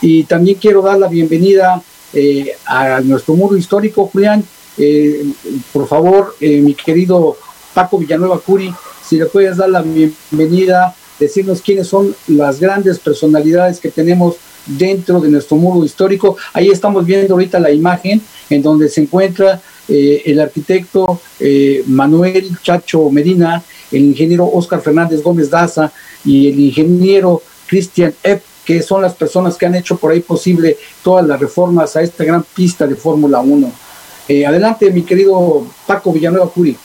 [0.01, 1.81] Y también quiero dar la bienvenida
[2.13, 4.43] eh, a nuestro muro histórico, Julián.
[4.77, 5.25] Eh,
[5.71, 7.37] por favor, eh, mi querido
[7.73, 8.73] Paco Villanueva Curi,
[9.07, 15.19] si le puedes dar la bienvenida, decirnos quiénes son las grandes personalidades que tenemos dentro
[15.19, 16.37] de nuestro muro histórico.
[16.53, 22.57] Ahí estamos viendo ahorita la imagen en donde se encuentra eh, el arquitecto eh, Manuel
[22.61, 25.91] Chacho Medina, el ingeniero Oscar Fernández Gómez Daza
[26.23, 30.77] y el ingeniero Cristian Epp, que son las personas que han hecho por ahí posible
[31.03, 33.71] todas las reformas a esta gran pista de Fórmula 1.
[34.27, 36.75] Eh, adelante, mi querido Paco Villanueva Curi.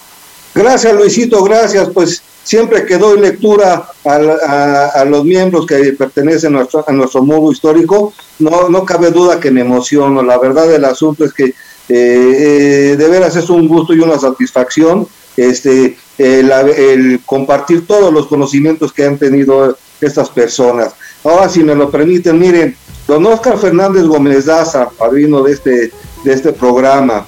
[0.55, 1.89] Gracias, Luisito, gracias.
[1.91, 6.93] Pues siempre que doy lectura a, a- a los miembros que pertenecen a nuestro, a
[6.93, 10.23] nuestro histórico, no, no cabe duda que me emociono.
[10.23, 11.55] La verdad del asunto es que eh,
[11.89, 18.27] eh, de veras es un gusto y una satisfacción este, el, el compartir todos los
[18.27, 20.93] conocimientos que han tenido estas personas.
[21.25, 25.93] Ahora, si me lo permiten, miren, don Oscar Fernández Gómez Daza, padrino de este,
[26.25, 27.27] de este programa,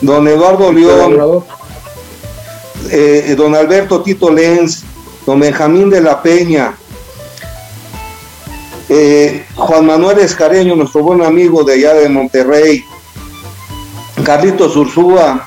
[0.00, 1.44] don Eduardo León,
[2.90, 4.82] eh, don Alberto Tito Lenz,
[5.26, 6.74] don Benjamín de la Peña,
[8.88, 12.84] eh, Juan Manuel Escareño, nuestro buen amigo de allá de Monterrey,
[14.24, 15.46] Carlitos Ursúa,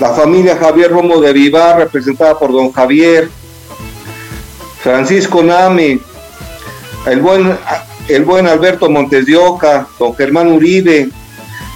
[0.00, 3.30] la familia Javier Romo de Vivar, representada por don Javier,
[4.82, 6.00] Francisco Name,
[7.06, 7.56] el buen,
[8.08, 11.08] el buen Alberto Montes de Oca, don Germán Uribe,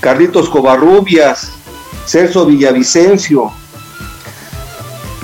[0.00, 1.52] Carlitos Covarrubias,
[2.04, 3.52] Celso Villavicencio,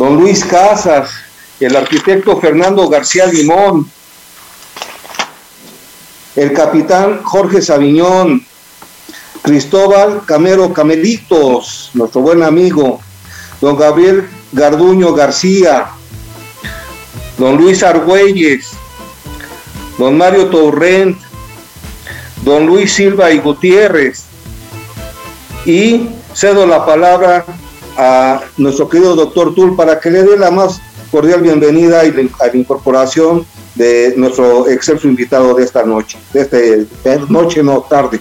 [0.03, 1.11] don Luis Casas,
[1.61, 3.89] el arquitecto Fernando García Limón,
[6.35, 8.45] el capitán Jorge Sabiñón,
[9.43, 13.01] Cristóbal Camero Camelitos, nuestro buen amigo,
[13.61, 15.91] don Gabriel Garduño García,
[17.39, 18.71] don Luis Argüelles,
[19.99, 21.17] don Mario Torrent,
[22.43, 24.25] don Luis Silva y Gutiérrez,
[25.65, 27.47] y cedo la palabra
[27.97, 32.29] a nuestro querido doctor Tul para que le dé la más cordial bienvenida y la,
[32.41, 38.21] a la incorporación de nuestro excelso invitado de esta noche, de de noche no tarde.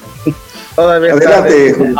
[0.75, 1.73] Todavía Adelante.
[1.73, 1.95] tarde.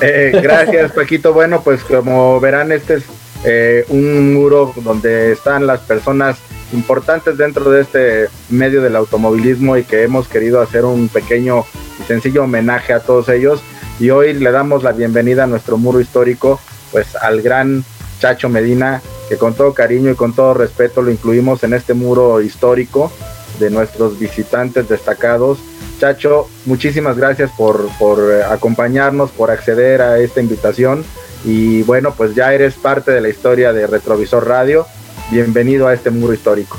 [0.00, 1.32] Eh, gracias, Paquito.
[1.32, 3.04] Bueno, pues como verán, este es
[3.44, 6.36] eh, un muro donde están las personas
[6.72, 11.64] importantes dentro de este medio del automovilismo y que hemos querido hacer un pequeño
[12.00, 13.60] y sencillo homenaje a todos ellos.
[13.98, 16.60] Y hoy le damos la bienvenida a nuestro muro histórico,
[16.92, 17.84] pues al gran
[18.20, 22.40] Chacho Medina, que con todo cariño y con todo respeto lo incluimos en este muro
[22.40, 23.12] histórico
[23.58, 25.58] de nuestros visitantes destacados.
[25.98, 31.04] Chacho, muchísimas gracias por, por eh, acompañarnos, por acceder a esta invitación.
[31.44, 34.86] Y bueno, pues ya eres parte de la historia de Retrovisor Radio.
[35.30, 36.76] Bienvenido a este muro histórico.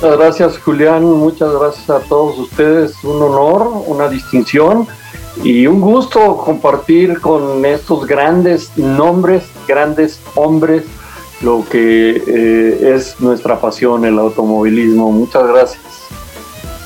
[0.00, 4.86] Muchas gracias Julián, muchas gracias a todos ustedes, un honor, una distinción
[5.44, 10.84] y un gusto compartir con estos grandes nombres, grandes hombres,
[11.42, 15.12] lo que eh, es nuestra pasión, el automovilismo.
[15.12, 15.82] Muchas gracias.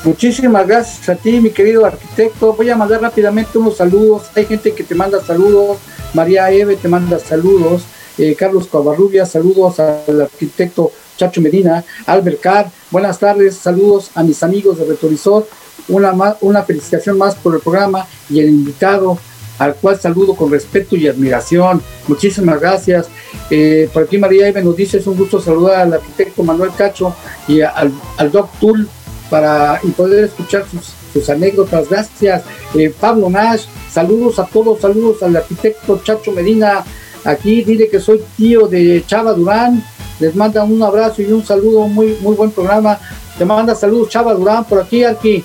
[0.04, 2.52] Muchísimas gracias a ti, mi querido arquitecto.
[2.54, 4.24] Voy a mandar rápidamente unos saludos.
[4.34, 5.78] Hay gente que te manda saludos.
[6.12, 7.84] María Eve te manda saludos.
[8.18, 14.42] Eh, Carlos Cavarrubia, saludos al arquitecto Chacho Medina, Albert Carr, buenas tardes, saludos a mis
[14.42, 15.46] amigos de Retrovisor,
[15.88, 19.18] una, más, una felicitación más por el programa y el invitado
[19.58, 21.82] al cual saludo con respeto y admiración.
[22.08, 23.06] Muchísimas gracias.
[23.50, 27.14] Eh, por aquí María Eve nos dice, es un gusto saludar al arquitecto Manuel Cacho
[27.46, 28.88] y al, al Doc Tul
[29.30, 31.88] para y poder escuchar sus, sus anécdotas.
[31.88, 32.42] Gracias.
[32.74, 36.84] Eh, Pablo Nash, saludos a todos, saludos al arquitecto Chacho Medina.
[37.24, 39.84] Aquí dile que soy tío de Chava Durán.
[40.18, 42.98] Les manda un abrazo y un saludo, muy, muy buen programa.
[43.38, 45.44] Te manda saludos Chava Durán por aquí, aquí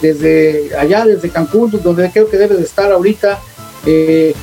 [0.00, 3.38] desde allá, desde Cancún, donde creo que debe de estar ahorita.
[3.86, 4.34] Eh,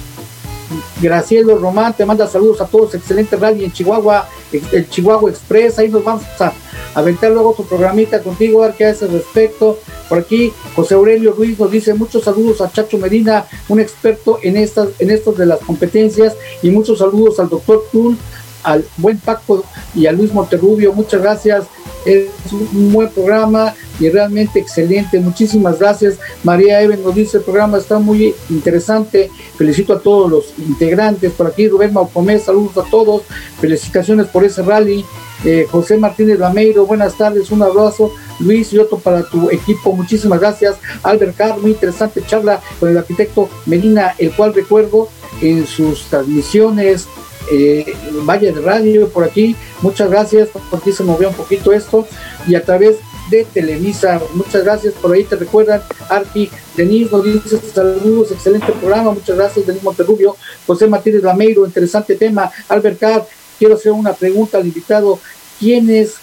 [1.02, 5.90] Gracielo Román te manda saludos a todos, excelente rally en Chihuahua, el Chihuahua Express, ahí
[5.90, 6.54] nos vamos a
[6.96, 9.78] aventar luego tu programita contigo, a ver qué ese respecto.
[10.08, 14.58] Por aquí, José Aurelio Ruiz nos dice muchos saludos a Chacho Medina, un experto en
[14.58, 18.18] estas, en estos de las competencias, y muchos saludos al doctor Tull,
[18.66, 19.64] al buen Paco
[19.94, 21.66] y a Luis Monterrubio, muchas gracias.
[22.06, 25.20] Es un buen programa y realmente excelente.
[25.20, 26.20] Muchísimas gracias.
[26.44, 29.32] María Even nos dice el programa está muy interesante.
[29.58, 31.32] Felicito a todos los integrantes.
[31.32, 33.24] Por aquí Rubén Maucomé, saludos a todos.
[33.60, 35.04] Felicitaciones por ese rally.
[35.44, 38.12] Eh, José Martínez Lameiro, buenas tardes, un abrazo.
[38.40, 40.76] Luis y otro para tu equipo, muchísimas gracias.
[41.04, 45.10] Albert Carr, muy interesante charla con el arquitecto Melina, el cual recuerdo
[45.42, 47.08] en sus transmisiones
[47.52, 47.94] eh,
[48.28, 49.56] Valle de Radio por aquí.
[49.82, 52.08] Muchas gracias, por aquí se movió un poquito esto.
[52.48, 52.98] Y a través
[53.30, 59.12] de Televisa, muchas gracias, por ahí te recuerdan, Arqui, Denise nos dice saludos, excelente programa,
[59.12, 60.36] muchas gracias, Denise Monterrubio,
[60.68, 63.28] José Martínez Lameiro, interesante tema, Albert Carr,
[63.58, 65.20] quiero hacer una pregunta al invitado,
[65.60, 66.16] ¿quiénes,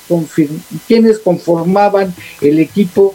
[0.87, 3.15] ¿quiénes conformaban el equipo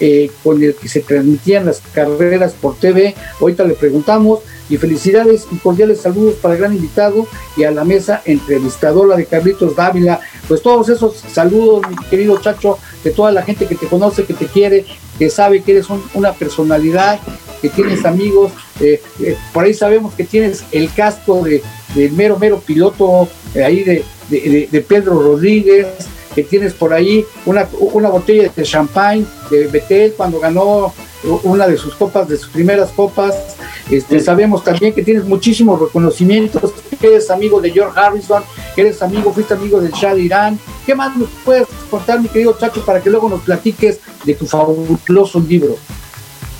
[0.00, 3.14] eh, con el que se transmitían las carreras por TV?
[3.40, 4.40] Ahorita le preguntamos,
[4.72, 7.26] y felicidades y cordiales saludos para el gran invitado
[7.58, 10.20] y a la mesa entrevistadora de Carlitos Dávila.
[10.48, 14.32] Pues todos esos saludos, mi querido Chacho, de toda la gente que te conoce, que
[14.32, 14.86] te quiere,
[15.18, 17.20] que sabe que eres un, una personalidad,
[17.60, 18.52] que tienes amigos.
[18.80, 21.62] Eh, eh, por ahí sabemos que tienes el casco de,
[22.12, 25.86] mero, mero piloto eh, ahí de Pedro Rodríguez
[26.34, 30.92] que tienes por ahí una, una botella de champagne de Betel cuando ganó
[31.44, 33.56] una de sus copas, de sus primeras copas.
[33.90, 38.42] Este, sabemos también que tienes muchísimos reconocimientos, que eres amigo de George Harrison,
[38.74, 40.58] que eres amigo, fuiste amigo del Shah de Irán.
[40.86, 44.46] ¿Qué más nos puedes contar, mi querido Chacho, para que luego nos platiques de tu
[44.46, 45.76] fabuloso libro?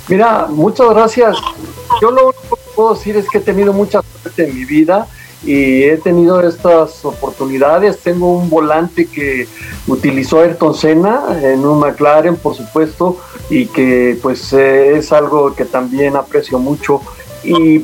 [0.07, 1.37] Mira, muchas gracias.
[2.01, 5.07] Yo lo único que puedo decir es que he tenido mucha suerte en mi vida
[5.45, 7.99] y he tenido estas oportunidades.
[7.99, 9.47] Tengo un volante que
[9.87, 13.17] utilizó Ayrton Senna en un McLaren, por supuesto,
[13.49, 17.01] y que pues eh, es algo que también aprecio mucho.
[17.43, 17.79] Y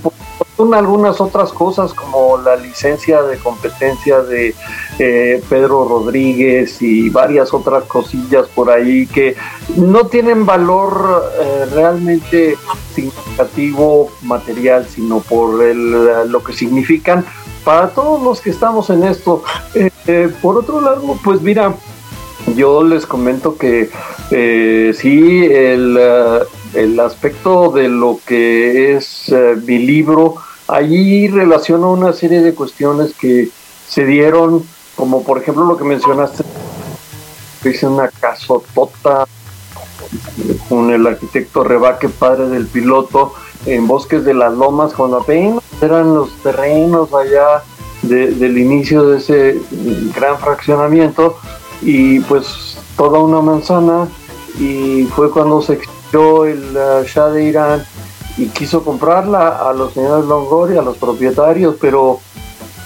[0.60, 4.53] son algunas otras cosas como la licencia de competencia de
[4.99, 9.38] eh, Pedro Rodríguez y varias otras cosillas por ahí que
[9.78, 12.57] no tienen valor eh, realmente
[12.93, 17.24] significativo material, sino por el, lo que significan
[17.64, 19.41] para todos los que estamos en esto.
[19.74, 21.74] Eh, por otro lado, pues mira,
[22.57, 23.89] yo les comento que
[24.30, 25.97] sí, el,
[26.74, 29.34] el, aspecto de lo que es
[29.66, 30.36] mi libro,
[30.70, 33.49] allí relaciona una serie de cuestiones que
[33.88, 34.63] se dieron,
[34.95, 36.43] como por ejemplo lo que mencionaste,
[37.65, 39.26] hice una casotota
[40.70, 43.34] con el arquitecto Rebaque, padre del piloto,
[43.65, 47.63] en Bosques de las Lomas, cuando apenas eran los terrenos allá
[48.03, 49.59] de, del inicio de ese
[50.15, 51.38] gran fraccionamiento,
[51.82, 54.07] y pues toda una manzana,
[54.59, 57.86] y fue cuando se exilió el uh, Shah de Irán
[58.39, 62.21] y quiso comprarla a los señores Longoria, a los propietarios, pero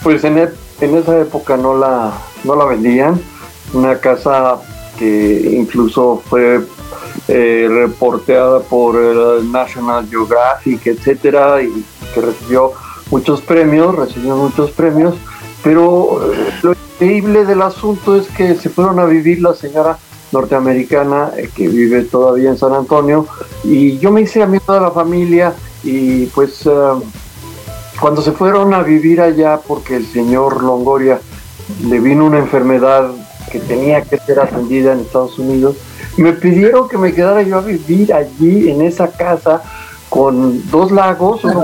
[0.01, 0.49] pues en, e
[0.81, 2.11] en esa época no la,
[2.43, 3.21] no la vendían,
[3.73, 4.57] una casa
[4.97, 6.65] que incluso fue
[7.27, 12.71] eh, reporteada por el National Geographic, etcétera, y que recibió
[13.11, 15.13] muchos premios, recibió muchos premios,
[15.63, 19.99] pero eh, lo increíble del asunto es que se fueron a vivir la señora
[20.33, 23.27] norteamericana eh, que vive todavía en San Antonio
[23.63, 25.53] y yo me hice amigo de la familia
[25.83, 27.01] y pues uh,
[28.01, 31.19] cuando se fueron a vivir allá porque el señor Longoria
[31.87, 33.11] le vino una enfermedad
[33.51, 35.75] que tenía que ser atendida en Estados Unidos,
[36.17, 39.61] me pidieron que me quedara yo a vivir allí en esa casa
[40.09, 41.63] con dos lagos, uno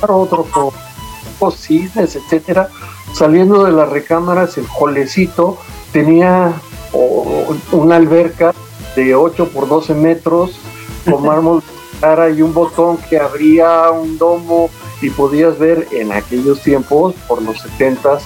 [0.00, 2.68] para otro con cisnes, etcétera.
[3.14, 5.58] Saliendo de las recámaras, el jolecito
[5.92, 6.52] tenía
[6.92, 7.39] oh,
[7.72, 8.54] una alberca
[8.96, 10.58] de 8 por 12 metros
[11.04, 11.62] con mármol
[12.00, 14.70] cara y un botón que abría un domo
[15.02, 18.18] y podías ver en aquellos tiempos, por los 70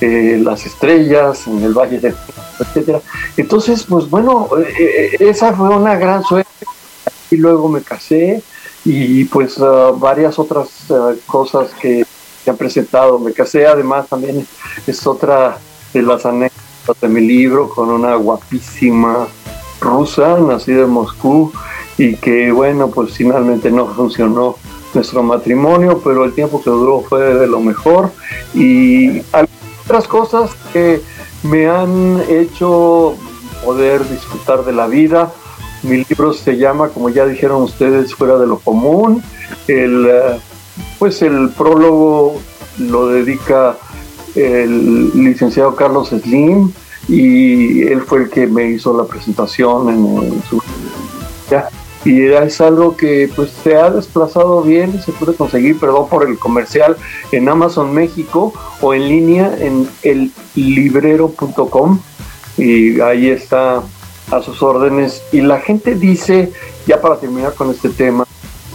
[0.00, 2.14] eh, las estrellas, en el Valle de
[2.58, 3.00] etcétera.
[3.36, 6.50] Entonces, pues bueno, eh, eh, esa fue una gran suerte.
[7.30, 8.42] Y luego me casé
[8.84, 12.04] y pues ah, varias otras ah, cosas que
[12.44, 13.18] se han presentado.
[13.18, 14.46] Me casé, además también
[14.86, 15.58] es otra
[15.94, 16.51] de las anécdotas
[17.00, 19.26] de mi libro con una guapísima
[19.80, 21.52] rusa, nacida en Moscú,
[21.98, 24.56] y que bueno, pues finalmente no funcionó
[24.94, 28.10] nuestro matrimonio, pero el tiempo que duró fue de lo mejor.
[28.54, 29.22] Y
[29.84, 31.00] otras cosas que
[31.42, 33.14] me han hecho
[33.64, 35.32] poder disfrutar de la vida.
[35.82, 39.22] Mi libro se llama, como ya dijeron ustedes, Fuera de lo Común.
[39.66, 40.40] El, eh,
[40.98, 42.40] pues el prólogo
[42.78, 43.76] lo dedica
[44.34, 46.72] el licenciado Carlos Slim
[47.08, 50.62] y él fue el que me hizo la presentación en, su
[52.04, 56.38] y es algo que pues se ha desplazado bien se puede conseguir perdón por el
[56.38, 56.96] comercial
[57.30, 62.00] en Amazon México o en línea en el librero.com
[62.56, 63.82] y ahí está
[64.30, 65.22] a sus órdenes.
[65.32, 66.52] Y la gente dice
[66.86, 68.24] ya para terminar con este tema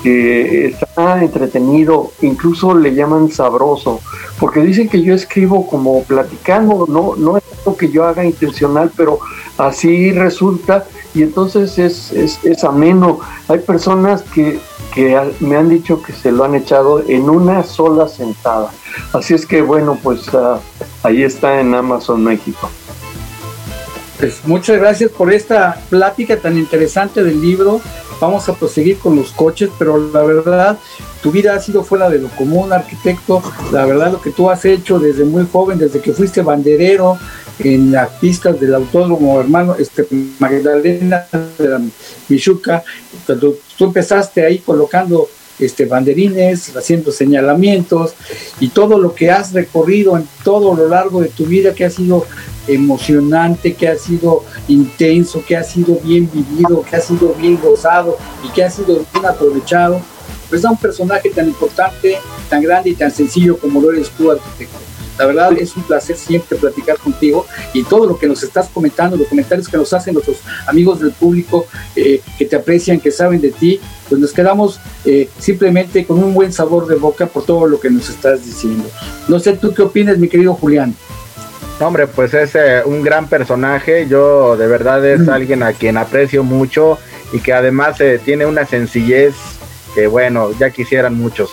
[0.03, 4.01] que está entretenido, incluso le llaman sabroso,
[4.39, 8.91] porque dicen que yo escribo como platicando, no, no es algo que yo haga intencional,
[8.95, 9.19] pero
[9.57, 13.19] así resulta y entonces es, es, es ameno.
[13.47, 14.59] Hay personas que,
[14.93, 18.71] que me han dicho que se lo han echado en una sola sentada.
[19.13, 20.59] Así es que bueno, pues uh,
[21.03, 22.69] ahí está en Amazon México.
[24.19, 27.81] Pues muchas gracias por esta plática tan interesante del libro.
[28.19, 30.77] Vamos a proseguir con los coches, pero la verdad,
[31.21, 33.43] tu vida ha sido fuera de lo común, arquitecto.
[33.71, 37.17] La verdad, lo que tú has hecho desde muy joven, desde que fuiste banderero
[37.59, 40.07] en las pistas del autódromo hermano este,
[40.39, 41.25] Magdalena
[41.57, 41.81] de la
[42.29, 42.83] Michuca,
[43.25, 45.27] cuando tú empezaste ahí colocando
[45.59, 48.13] este, banderines, haciendo señalamientos
[48.59, 51.89] y todo lo que has recorrido en todo lo largo de tu vida que ha
[51.89, 52.25] sido
[52.67, 58.17] emocionante, que ha sido intenso, que ha sido bien vivido, que ha sido bien gozado
[58.43, 60.01] y que ha sido bien aprovechado,
[60.49, 62.17] pues a un personaje tan importante,
[62.49, 64.77] tan grande y tan sencillo como lo eres tú, arquitecto.
[65.17, 69.17] La verdad es un placer siempre platicar contigo y todo lo que nos estás comentando,
[69.17, 70.37] los comentarios que nos hacen nuestros
[70.67, 71.65] amigos del público
[71.95, 76.33] eh, que te aprecian, que saben de ti, pues nos quedamos eh, simplemente con un
[76.33, 78.85] buen sabor de boca por todo lo que nos estás diciendo.
[79.27, 80.95] No sé tú qué opinas, mi querido Julián.
[81.79, 84.07] No, hombre, pues es eh, un gran personaje.
[84.07, 86.97] Yo de verdad es alguien a quien aprecio mucho
[87.31, 89.35] y que además eh, tiene una sencillez
[89.93, 91.51] que, bueno, ya quisieran muchos.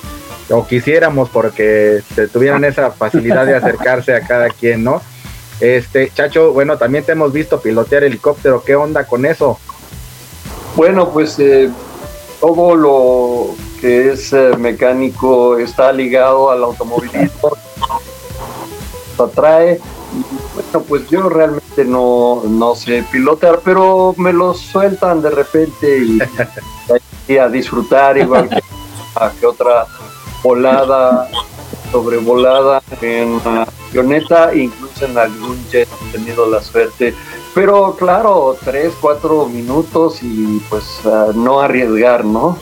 [0.51, 5.03] O quisiéramos porque se tuvieran esa facilidad de acercarse a cada quien, ¿no?
[5.61, 8.63] Este, Chacho, bueno, también te hemos visto pilotear helicóptero.
[8.65, 9.59] ¿Qué onda con eso?
[10.77, 11.71] Bueno, pues eh,
[12.41, 17.57] todo lo que es eh, mecánico está ligado al automovilismo,
[19.19, 19.81] atrae.
[20.55, 26.19] Bueno, pues yo realmente no, no sé pilotear, pero me lo sueltan de repente y,
[27.33, 28.61] y a disfrutar igual que,
[29.17, 29.87] a que otra
[30.45, 31.29] volada,
[31.91, 37.15] sobrevolada en una avioneta, incluso en algún jet he tenido la suerte.
[37.55, 42.59] Pero claro, tres, cuatro minutos y pues uh, no arriesgar, ¿no?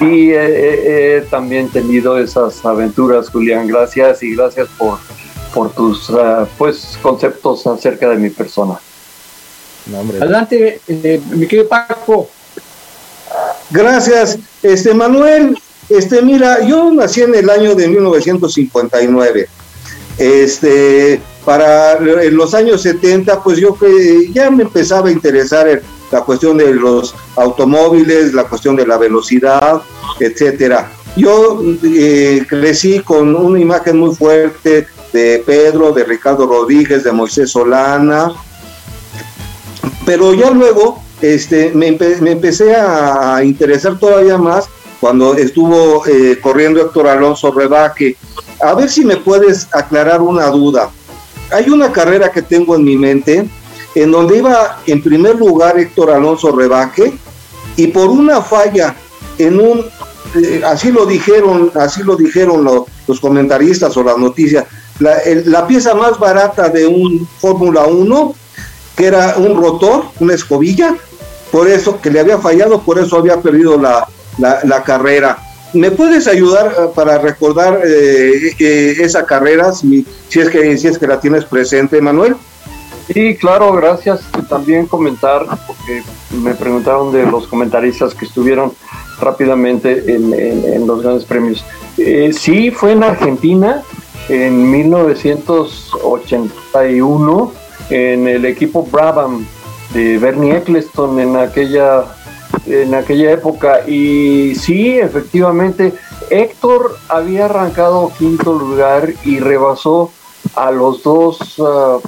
[0.00, 3.66] Y he, he también tenido esas aventuras, Julián.
[3.68, 4.98] Gracias y gracias por,
[5.54, 8.80] por tus uh, pues conceptos acerca de mi persona.
[9.86, 10.18] No, hombre.
[10.18, 12.28] Adelante, eh, mi querido Paco.
[13.70, 15.56] Gracias, este Manuel.
[15.90, 19.48] Este, mira, yo nací en el año de 1959.
[20.18, 23.76] Este, para los años 70, pues yo
[24.32, 25.82] ya me empezaba a interesar
[26.12, 29.82] la cuestión de los automóviles, la cuestión de la velocidad,
[30.20, 30.92] etcétera.
[31.16, 37.50] Yo eh, crecí con una imagen muy fuerte de Pedro, de Ricardo Rodríguez, de Moisés
[37.50, 38.32] Solana,
[40.06, 44.68] pero ya luego este, me empecé a interesar todavía más
[45.00, 48.16] cuando estuvo eh, corriendo Héctor Alonso Rebaque.
[48.60, 50.90] A ver si me puedes aclarar una duda.
[51.50, 53.48] Hay una carrera que tengo en mi mente
[53.94, 57.12] en donde iba en primer lugar Héctor Alonso Rebaque
[57.76, 58.94] y por una falla
[59.38, 59.84] en un
[60.36, 64.64] eh, así lo dijeron, así lo dijeron lo, los comentaristas o las noticias,
[65.00, 68.34] la, la pieza más barata de un Fórmula 1
[68.96, 70.94] que era un rotor, una escobilla,
[71.50, 74.06] por eso que le había fallado, por eso había perdido la,
[74.40, 75.38] la, la carrera.
[75.72, 80.88] ¿Me puedes ayudar uh, para recordar eh, eh, esa carrera, si, si, es que, si
[80.88, 82.34] es que la tienes presente, Manuel?
[83.12, 84.20] Sí, claro, gracias.
[84.48, 86.02] También comentar, porque
[86.42, 88.72] me preguntaron de los comentaristas que estuvieron
[89.20, 91.62] rápidamente en, en, en los grandes premios.
[91.98, 93.82] Eh, sí, fue en Argentina,
[94.28, 97.52] en 1981
[97.90, 99.46] en el equipo Brabham
[99.92, 102.04] de Bernie Eccleston en aquella
[102.66, 103.88] en aquella época.
[103.88, 105.94] Y sí efectivamente
[106.30, 110.12] Héctor había arrancado quinto lugar y rebasó
[110.54, 112.00] a los dos uh,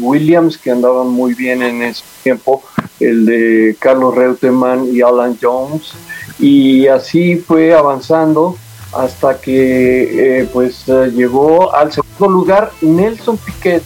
[0.00, 2.62] Williams que andaban muy bien en ese tiempo,
[3.00, 5.92] el de Carlos Reutemann y Alan Jones,
[6.38, 8.56] y así fue avanzando
[8.92, 13.82] hasta que eh, pues eh, llegó al segundo lugar Nelson Piquet,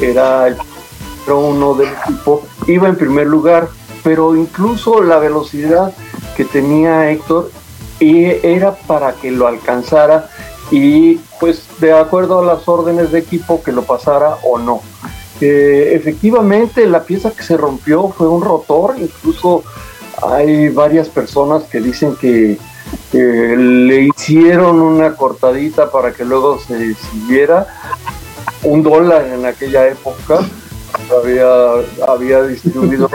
[0.00, 0.56] era el
[1.28, 3.68] uno del equipo, iba en primer lugar,
[4.06, 5.92] pero incluso la velocidad
[6.36, 7.50] que tenía Héctor
[7.98, 10.30] era para que lo alcanzara
[10.70, 14.80] y pues de acuerdo a las órdenes de equipo que lo pasara o no.
[15.40, 19.64] Eh, efectivamente la pieza que se rompió fue un rotor, incluso
[20.22, 22.58] hay varias personas que dicen que,
[23.10, 27.66] que le hicieron una cortadita para que luego se siguiera
[28.62, 30.46] un dólar en aquella época
[31.10, 31.48] había,
[32.06, 33.08] había distribuido.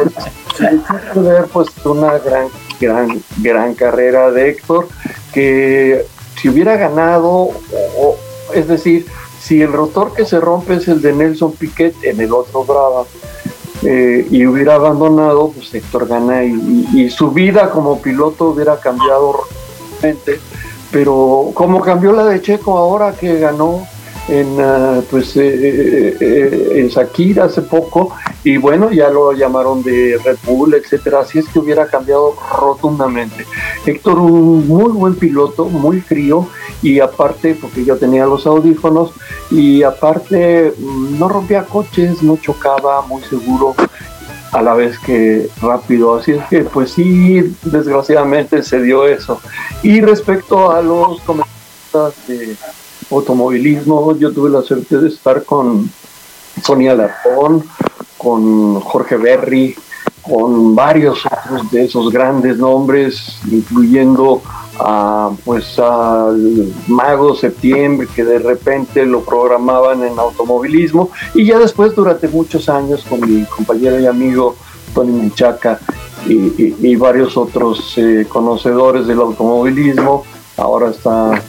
[1.16, 2.48] Ver pues una gran
[2.80, 4.88] gran gran carrera de Héctor
[5.34, 6.06] que
[6.40, 8.18] si hubiera ganado o-
[8.54, 9.06] es decir
[9.40, 13.06] si el rotor que se rompe es el de Nelson Piquet en el otro Brava
[13.84, 19.46] eh, y hubiera abandonado pues Héctor gana y, su vida como piloto hubiera cambiado
[20.02, 20.40] radicalmente.
[20.92, 23.88] Pero como cambió la de Checo ahora que ganó
[24.28, 29.82] en ah, pues eh, eh, eh, en Shakira hace poco y bueno ya lo llamaron
[29.84, 33.46] de Red Bull etcétera así es que hubiera cambiado rotundamente
[33.86, 36.48] Héctor un muy buen piloto muy frío
[36.82, 39.12] y aparte porque yo tenía los audífonos
[39.50, 43.76] y aparte mm, no rompía coches no chocaba muy seguro
[44.52, 46.16] a la vez que rápido.
[46.16, 49.42] Así es que, pues sí, desgraciadamente se dio eso.
[49.82, 52.58] Y respecto a los comentaristas de
[53.16, 55.90] automovilismo, yo tuve la suerte de estar con
[56.64, 57.64] Sonia Larcón,
[58.18, 59.76] con Jorge Berry,
[60.22, 64.42] con varios otros de esos grandes nombres, incluyendo
[64.80, 71.96] a pues al Mago Septiembre, que de repente lo programaban en automovilismo, y ya después
[71.96, 74.56] durante muchos años con mi compañero y amigo
[74.94, 75.80] Tony Menchaca
[76.28, 80.24] y, varios otros eh, conocedores del automovilismo,
[80.58, 81.42] ahora está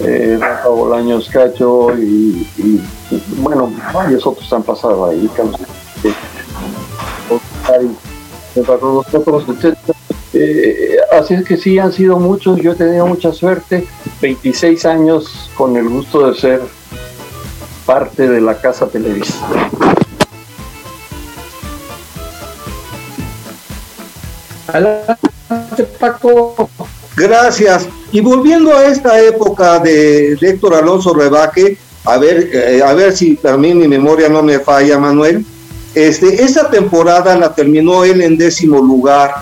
[0.00, 2.46] eh, Rafa Bolaños Cacho y,
[3.38, 5.60] bueno, varios otros han pasado ahí, Carlos,
[6.04, 6.14] eh.
[10.32, 13.86] Eh, así es que sí, han sido muchos, yo he tenido mucha suerte,
[14.22, 16.60] 26 años con el gusto de ser
[17.84, 19.34] parte de la casa Televisa.
[24.68, 26.70] Adelante, Paco.
[27.20, 27.86] Gracias.
[28.12, 33.38] Y volviendo a esta época de, Héctor Alonso Rebaque, a ver, eh, a ver si
[33.58, 35.44] mí mi memoria no me falla, Manuel.
[35.94, 39.34] Este, esta temporada la terminó él en décimo lugar.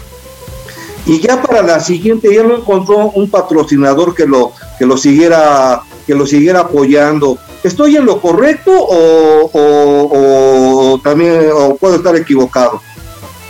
[1.06, 5.82] Y ya para la siguiente ya no encontró un patrocinador que lo, que lo siguiera,
[6.06, 7.38] que lo siguiera apoyando.
[7.62, 12.80] ¿Estoy en lo correcto o, o- o también o puedo estar equivocado?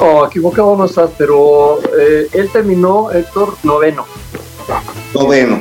[0.01, 4.07] Oh, equivocado no estás, pero eh, él terminó, Héctor, noveno.
[5.15, 5.61] Noveno.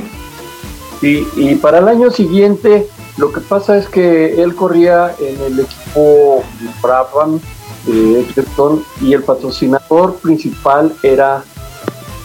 [1.01, 2.87] Y, y para el año siguiente,
[3.17, 6.43] lo que pasa es que él corría en el equipo
[6.81, 7.39] Brabham
[7.87, 11.43] Eccleston y el patrocinador principal era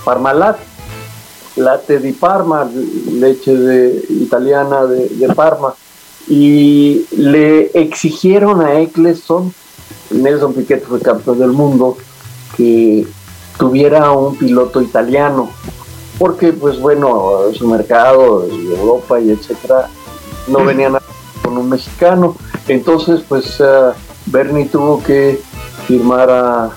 [0.05, 0.59] Parmalat,
[1.57, 2.69] latte di Parma,
[3.13, 5.75] leche italiana de, de Parma.
[6.29, 9.53] Y le exigieron a Eccleston,
[10.11, 11.97] Nelson Piquet fue campeón del mundo,
[12.57, 13.07] que
[13.59, 15.51] tuviera un piloto italiano
[16.19, 19.89] porque pues bueno, su mercado, y Europa y etcétera,
[20.49, 21.03] no venían a-
[21.43, 22.37] con un mexicano.
[22.69, 23.91] Entonces pues eh,
[24.27, 25.41] Bernie tuvo que
[25.87, 26.71] firmar a,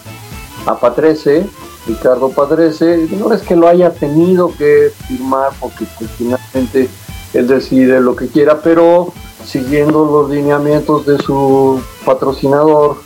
[0.66, 1.46] a Patrese,
[1.88, 6.90] Ricardo Patrese, no es que lo haya tenido que firmar porque pues finalmente
[7.34, 9.14] él decide lo que quiera, pero
[9.46, 12.98] siguiendo los lineamientos de su patrocinador,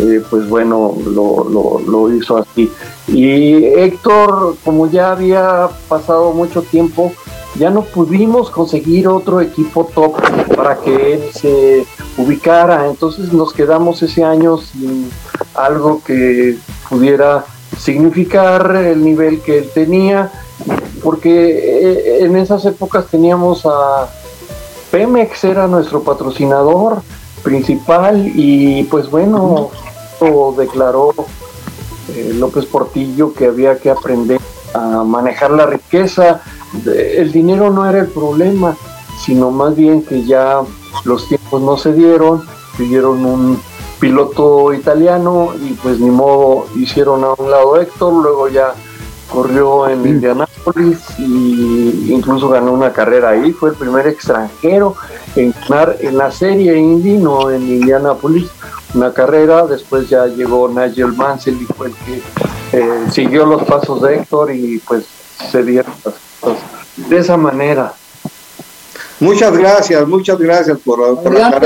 [0.00, 2.70] eh, pues bueno, lo, lo- lo hizo así.
[3.08, 7.12] Y Héctor, como ya había pasado mucho tiempo,
[7.58, 10.16] ya no pudimos conseguir otro equipo top
[10.54, 11.84] para que él se
[12.16, 12.86] ubicara.
[12.86, 15.10] Entonces nos quedamos ese año sin
[15.54, 16.56] algo que
[16.88, 17.44] pudiera
[17.76, 20.30] significar el nivel que él tenía,
[21.02, 24.08] porque eh, en esas épocas teníamos a
[24.90, 27.02] Pemex, era nuestro patrocinador
[27.42, 29.70] principal y pues bueno,
[30.56, 31.14] declaró
[32.14, 34.40] eh, López Portillo que había que aprender
[34.74, 36.42] a manejar la riqueza.
[36.86, 38.76] El dinero no era el problema,
[39.24, 40.60] sino más bien que ya
[41.04, 42.42] los tiempos no se dieron,
[42.76, 43.60] pidieron un
[44.00, 48.74] piloto italiano y pues ni modo hicieron a un lado Héctor, luego ya
[49.32, 54.94] corrió en Indianápolis y incluso ganó una carrera ahí, fue el primer extranjero
[55.36, 58.48] en ganar en la serie Indy, no en Indianápolis,
[58.94, 62.22] una carrera, después ya llegó Nigel Mansell y fue el que
[62.72, 65.04] eh, siguió los pasos de Héctor y pues
[65.50, 66.62] se dieron las cosas
[66.96, 67.92] de esa manera.
[69.20, 71.60] Muchas gracias, muchas gracias por, por la.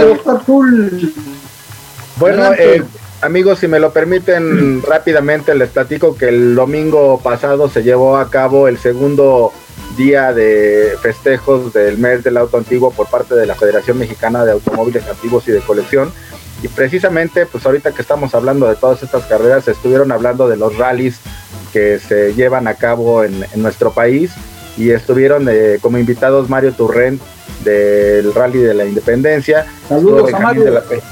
[2.16, 2.82] Bueno, eh,
[3.20, 8.30] amigos, si me lo permiten rápidamente, les platico que el domingo pasado se llevó a
[8.30, 9.52] cabo el segundo
[9.96, 14.52] día de festejos del mes del auto antiguo por parte de la Federación Mexicana de
[14.52, 16.12] Automóviles Antiguos y de Colección.
[16.62, 20.76] Y precisamente, pues ahorita que estamos hablando de todas estas carreras, estuvieron hablando de los
[20.78, 21.16] rallies
[21.72, 24.30] que se llevan a cabo en, en nuestro país
[24.76, 27.20] y estuvieron eh, como invitados Mario Turrent
[27.64, 30.64] del Rally de la Independencia, Saludos a Benjamín Mario.
[30.64, 31.02] de la Pe-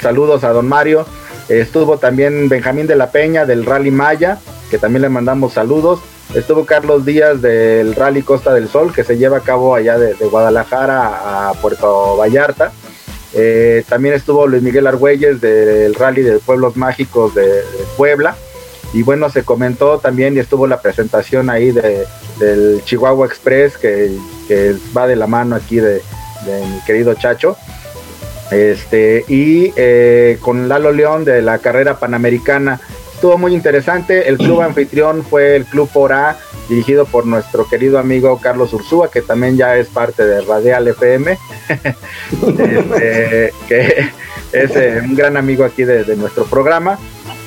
[0.00, 1.06] Saludos a don Mario.
[1.48, 4.38] Estuvo también Benjamín de la Peña del Rally Maya,
[4.70, 6.00] que también le mandamos saludos.
[6.34, 10.14] Estuvo Carlos Díaz del Rally Costa del Sol, que se lleva a cabo allá de,
[10.14, 12.70] de Guadalajara a Puerto Vallarta.
[13.34, 17.62] Eh, también estuvo Luis Miguel Argüelles del Rally de Pueblos Mágicos de,
[17.96, 18.36] Puebla.
[18.94, 22.06] Y bueno, se comentó también y estuvo la presentación ahí de,
[22.38, 24.16] del Chihuahua Express, que,
[24.96, 26.00] va de la mano aquí de,
[26.46, 27.56] mi querido Chacho.
[28.50, 32.80] Este, y eh, con Lalo León de la carrera panamericana.
[33.12, 34.28] Estuvo muy interesante.
[34.28, 36.38] El club anfitrión fue el Club Fora,
[36.68, 41.38] dirigido por nuestro querido amigo Carlos Ursúa, que también ya es parte de Radial FM,
[42.32, 44.08] Este, que
[44.52, 46.98] es eh, un gran amigo aquí de, nuestro programa.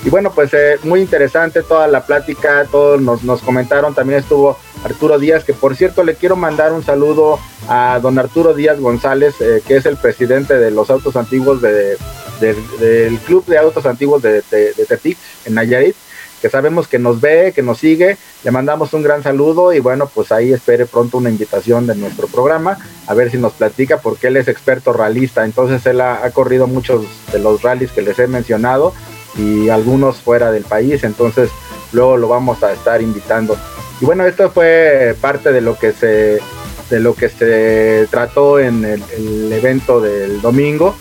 [0.04, 5.20] Y bueno, pues eh, muy interesante toda la plática, todos nos, comentaron, también estuvo Arturo
[5.20, 9.62] Díaz, que por cierto le quiero mandar un saludo a don Arturo Díaz González, eh,
[9.68, 11.98] que es el presidente de los autos antiguos de,
[12.40, 14.42] de- del Club de Autos Antiguos de
[14.88, 15.96] Tepic, en Nayarit,
[16.42, 20.10] que sabemos que nos ve, que nos sigue, le mandamos un gran saludo y bueno,
[20.14, 22.78] pues ahí espere pronto una invitación de nuestro programa,
[23.08, 27.06] a ver si nos platica, porque él es experto ralista, entonces él ha, corrido muchos
[27.32, 28.94] de los rallies que les he mencionado
[29.38, 31.50] y algunos fuera del país, entonces
[31.94, 33.58] luego lo vamos a estar invitando.
[34.00, 36.40] Y bueno, esto fue parte de lo que se
[36.90, 40.94] de lo que se trató en el evento del domingo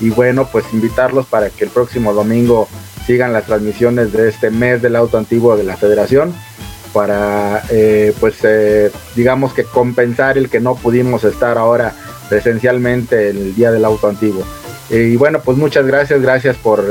[0.00, 2.68] y bueno, pues invitarlos para que el próximo domingo
[3.06, 6.34] sigan las transmisiones de este mes del auto antiguo de la Federación
[6.92, 11.94] para eh, pues eh, digamos que compensar el que no pudimos estar ahora
[12.28, 14.44] presencialmente el día del auto antiguo.
[14.90, 16.84] Eh, y bueno, pues muchas gracias, gracias por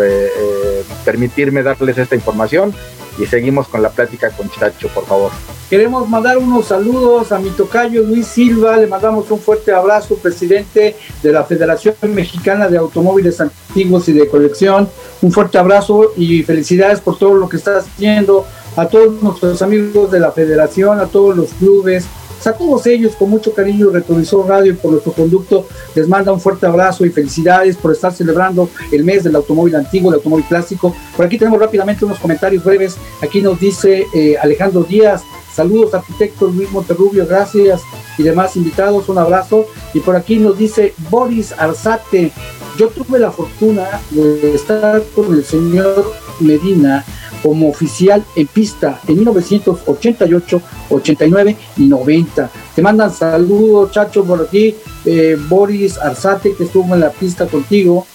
[1.05, 2.74] permitirme darles esta información
[3.22, 5.32] y seguimos con la plática con Chacho, por favor.
[5.69, 10.97] Queremos mandar unos saludos a mi tocayo Luis Silva, le mandamos un fuerte abrazo, presidente
[11.22, 14.89] de la Federación Mexicana de Automóviles Antiguos y de Colección.
[15.22, 18.45] Un fuerte abrazo y felicidades por todo lo que estás haciendo,
[18.76, 22.05] a todos nuestros amigos de la Federación, a todos los clubes,
[22.47, 26.39] a todos ellos con mucho cariño, Retrovisor Radio y por nuestro conducto les manda un
[26.39, 30.95] fuerte abrazo y felicidades por estar celebrando el mes del automóvil antiguo, del automóvil clásico.
[31.15, 32.97] Por aquí tenemos rápidamente unos comentarios breves.
[33.21, 35.23] Aquí nos dice eh, Alejandro Díaz,
[35.53, 37.81] saludos arquitecto Luis Monterrubio, gracias
[38.17, 39.67] y demás invitados, un abrazo.
[39.93, 42.31] Y por aquí nos dice Boris Arzate,
[42.77, 47.05] yo tuve la fortuna de estar con el señor Medina
[47.41, 52.49] como oficial en pista en 1988, 89 y 90.
[52.75, 54.75] Te mandan saludos, Chacho, por aquí,
[55.05, 58.05] eh, Boris Arzate, que estuvo en la pista contigo.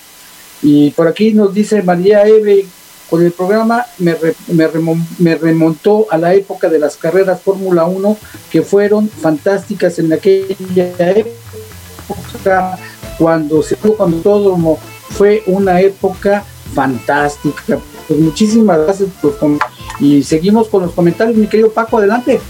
[0.62, 2.66] Y por aquí nos dice María Eve,
[3.10, 7.40] con el programa me, re- me remon- me remontó a la época de las carreras
[7.40, 8.16] Fórmula 1,
[8.50, 12.78] que fueron fantásticas en aquella época,
[13.18, 14.78] cuando se cuando todo
[15.10, 17.78] fue una época fantástica.
[18.09, 19.59] Pues muchísimas gracias por com-
[20.00, 22.40] y seguimos con los comentarios, mi querido Paco, adelante.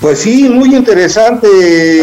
[0.00, 1.46] Pues sí, muy interesante,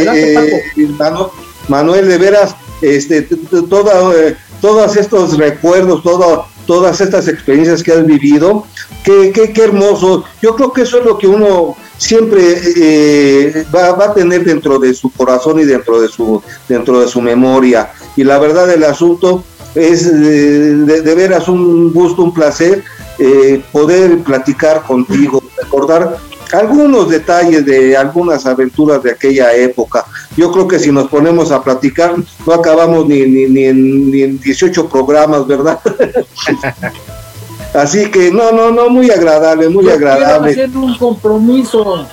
[0.07, 1.29] Adelante, eh, Manu-
[1.67, 3.21] Manuel, de veras, este,
[3.69, 8.65] toda, eh, todos estos recuerdos, todo- todas estas experiencias que has vivido,
[9.03, 10.23] qué, qué, qué hermoso.
[10.41, 12.41] Yo creo que eso es lo que uno siempre
[12.77, 17.07] eh, va, va a tener dentro de su corazón y dentro de su, dentro de
[17.07, 17.91] su memoria.
[18.15, 19.43] Y la verdad del asunto
[19.75, 22.83] es de, de veras un gusto, un placer
[23.19, 26.17] eh, poder platicar contigo, recordar
[26.53, 30.05] algunos detalles de algunas aventuras de aquella época.
[30.35, 32.15] Yo creo que si nos ponemos a platicar,
[32.45, 35.79] no acabamos ni, ni, ni, en, ni en 18 programas, ¿verdad?
[37.73, 40.51] Así que no, no, no, muy agradable, muy Yo agradable.
[40.51, 42.05] hacer un compromiso.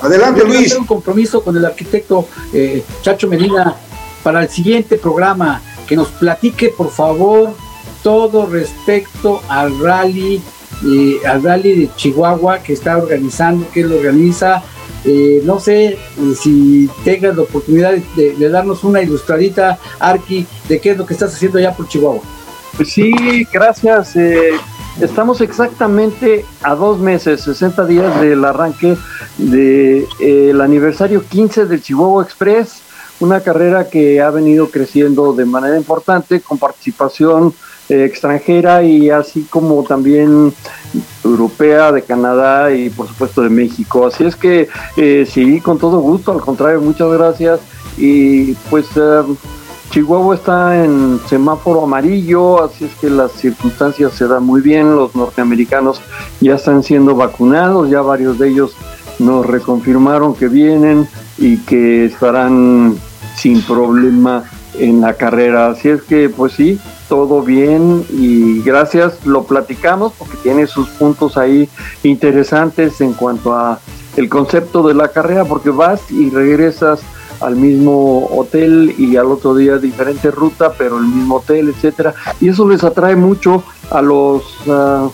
[0.00, 0.66] Adelante, Yo Luis.
[0.66, 3.76] hacer un compromiso con el arquitecto eh, Chacho Medina
[4.22, 7.54] para el siguiente programa, que nos platique, por favor,
[8.02, 10.40] todo respecto al rally,
[10.86, 14.62] eh, al rally de Chihuahua que está organizando, que él organiza.
[15.04, 15.98] Eh, no sé eh,
[16.38, 21.14] si tengas la oportunidad de, de darnos una ilustradita, Arqui, de qué es lo que
[21.14, 22.22] estás haciendo allá por Chihuahua.
[22.76, 23.12] Pues sí,
[23.52, 24.14] gracias.
[24.16, 24.50] eh,
[25.00, 28.96] estamos exactamente a dos meses, 60 días del arranque
[29.36, 32.82] del aniversario 15 del Chihuahua Express,
[33.20, 37.52] una carrera que ha venido creciendo de manera importante con participación
[37.88, 40.52] eh, extranjera y así como también
[41.24, 44.06] europea, de Canadá y por supuesto de México.
[44.06, 47.60] Así es que eh, sí, con todo gusto, al contrario, muchas gracias.
[47.96, 49.22] Y pues eh,
[49.90, 55.16] Chihuahua está en semáforo amarillo, así es que las circunstancias se dan muy bien, los
[55.16, 56.02] norteamericanos
[56.40, 58.76] ya están siendo vacunados, ya varios de ellos
[59.18, 61.08] nos reconfirmaron que vienen
[61.38, 62.96] y que estarán
[63.38, 64.44] sin problema
[64.78, 65.68] en la carrera.
[65.70, 66.78] Así es que pues sí,
[67.08, 71.68] todo bien y gracias, lo platicamos porque tiene sus puntos ahí
[72.02, 73.78] interesantes en cuanto a
[74.16, 77.00] el concepto de la carrera porque vas y regresas
[77.40, 82.48] al mismo hotel y al otro día diferente ruta, pero el mismo hotel, etcétera, y
[82.48, 85.08] eso les atrae mucho a los ah,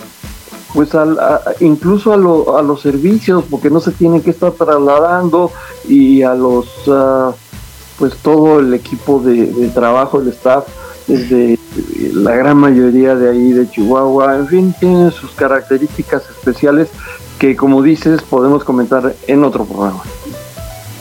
[0.73, 1.19] pues al-
[1.61, 5.51] incluso a, a los servicios porque no se tienen que estar trasladando
[5.87, 7.33] y a los ah,
[7.99, 10.67] pues todo el equipo de, trabajo, el staff
[11.07, 11.59] desde
[12.15, 16.89] la gran mayoría de ahí de Chihuahua, en fin, tienen sus características especiales
[17.39, 20.03] que como dices podemos comentar en otro programa.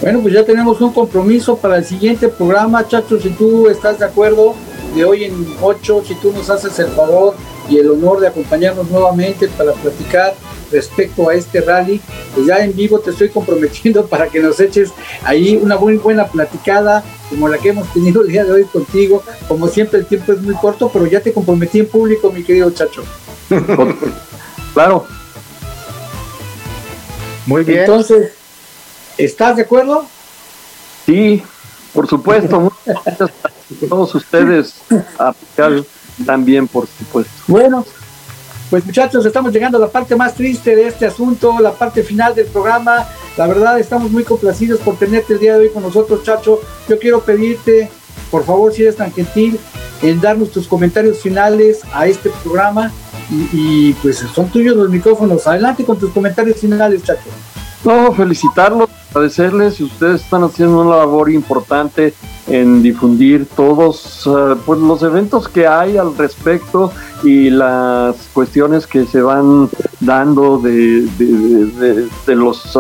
[0.02, 4.06] Bueno, pues ya tenemos un compromiso para el siguiente programa, Chacho, si tú estás de
[4.06, 4.54] acuerdo,
[4.94, 7.36] de hoy en 8, si tú nos haces el favor
[7.70, 10.36] y el honor de acompañarnos nuevamente para platicar
[10.74, 12.02] respecto a este rally,
[12.34, 14.92] pues ya en vivo te estoy comprometiendo para que nos eches
[15.24, 19.24] ahí una muy buena platicada como la que hemos tenido el día de hoy contigo.
[19.48, 22.70] Como siempre el tiempo es muy corto, pero ya te comprometí en público, mi querido
[22.72, 23.04] Chacho.
[24.74, 25.06] Claro.
[27.46, 27.82] Muy bien.
[27.82, 28.32] Entonces,
[29.20, 30.08] ¿estás de acuerdo?
[31.06, 31.44] Sí,
[31.94, 32.60] por supuesto.
[32.86, 33.32] Muchas gracias
[33.84, 34.74] a todos ustedes,
[35.20, 35.86] a Pascal
[36.26, 37.32] también, por supuesto.
[37.48, 37.86] Bueno,
[38.74, 42.34] pues muchachos, estamos llegando a la parte más triste de este asunto, la parte final
[42.34, 43.08] del programa.
[43.38, 46.60] La verdad, estamos muy complacidos por tenerte el día de hoy con nosotros, Chacho.
[46.90, 47.92] Yo quiero pedirte,
[48.32, 49.60] por favor, si eres tan gentil,
[50.02, 52.92] en darnos tus comentarios finales a este programa.
[53.30, 55.46] Y, pues son tuyos los micrófonos.
[55.46, 57.30] Adelante con tus comentarios finales, Chacho.
[57.84, 59.80] No, felicitarlos, agradecerles.
[59.80, 62.14] Ustedes están haciendo una labor importante
[62.48, 66.92] en difundir todos eh, pues, los eventos que hay al respecto
[67.24, 69.70] y las cuestiones que se van
[70.02, 72.78] dando de, de- los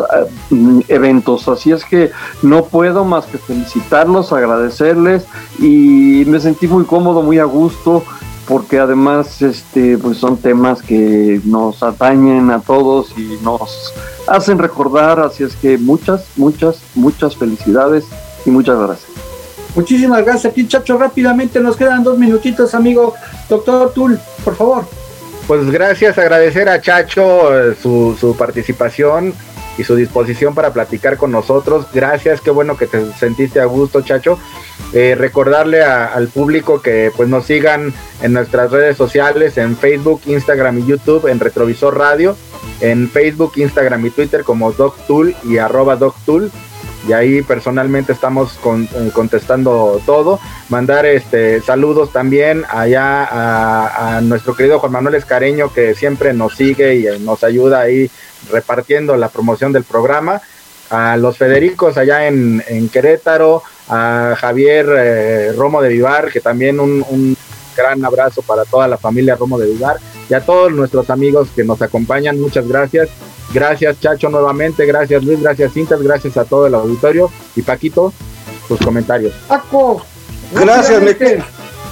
[0.50, 1.48] mm, eventos.
[1.48, 2.12] Así es que
[2.42, 5.26] no puedo más que felicitarlos, agradecerles
[5.60, 8.04] y me sentí muy cómodo, muy a gusto
[8.48, 13.94] porque además este pues son temas que nos atañen a todos y nos
[14.28, 18.06] hacen recordar, así es que muchas, muchas, muchas felicidades
[18.46, 19.12] y muchas gracias.
[19.76, 20.98] Muchísimas gracias aquí, Chacho.
[20.98, 23.16] Rápidamente nos quedan dos minutitos, amigo.
[23.50, 24.86] Doctor Tul, por favor.
[25.48, 29.34] Pues gracias, agradecer a Chacho eh, su, su participación
[29.78, 31.88] y su disposición para platicar con nosotros.
[31.93, 34.38] Gracias, qué bueno que te sentiste a gusto, Chacho.
[34.93, 40.80] Eh, recordarle al público que pues nos sigan en nuestras redes sociales, en Facebook, Instagram
[40.80, 42.36] y YouTube, en Retrovisor Radio,
[42.80, 46.51] en Facebook, Instagram y Twitter como DocTool y arroba DocTool.
[47.08, 50.39] Y ahí personalmente estamos con- eh, contestando todo.
[50.70, 56.56] Mandar este saludos también allá a, a nuestro querido Juan Manuel Escareño, que siempre nos
[56.56, 58.10] sigue y eh, nos ayuda ahí
[58.51, 60.41] repartiendo la promoción del programa.
[60.89, 67.04] A los Federicos allá en, Querétaro, a Javier eh, Romo de Vivar, que también un,
[67.10, 67.36] un
[67.76, 69.97] gran abrazo para toda la familia Romo de Vivar
[70.30, 72.39] y a todos nuestros amigos que nos acompañan.
[72.39, 73.10] Muchas gracias.
[73.54, 78.12] Gracias Chacho nuevamente, gracias Luis, gracias Cintas, gracias a todo el auditorio y Paquito,
[78.68, 79.34] tus comentarios.
[79.47, 80.01] Paco.
[80.54, 81.16] Gracias, me,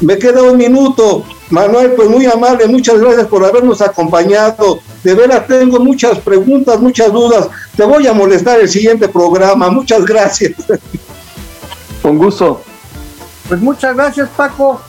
[0.01, 1.23] me queda un minuto.
[1.49, 4.79] Manuel, pues muy amable, muchas gracias por habernos acompañado.
[5.03, 7.49] De veras tengo muchas preguntas, muchas dudas.
[7.75, 9.69] Te voy a molestar el siguiente programa.
[9.69, 10.53] Muchas gracias.
[12.01, 12.61] Con gusto.
[13.49, 14.81] Pues muchas gracias, Paco.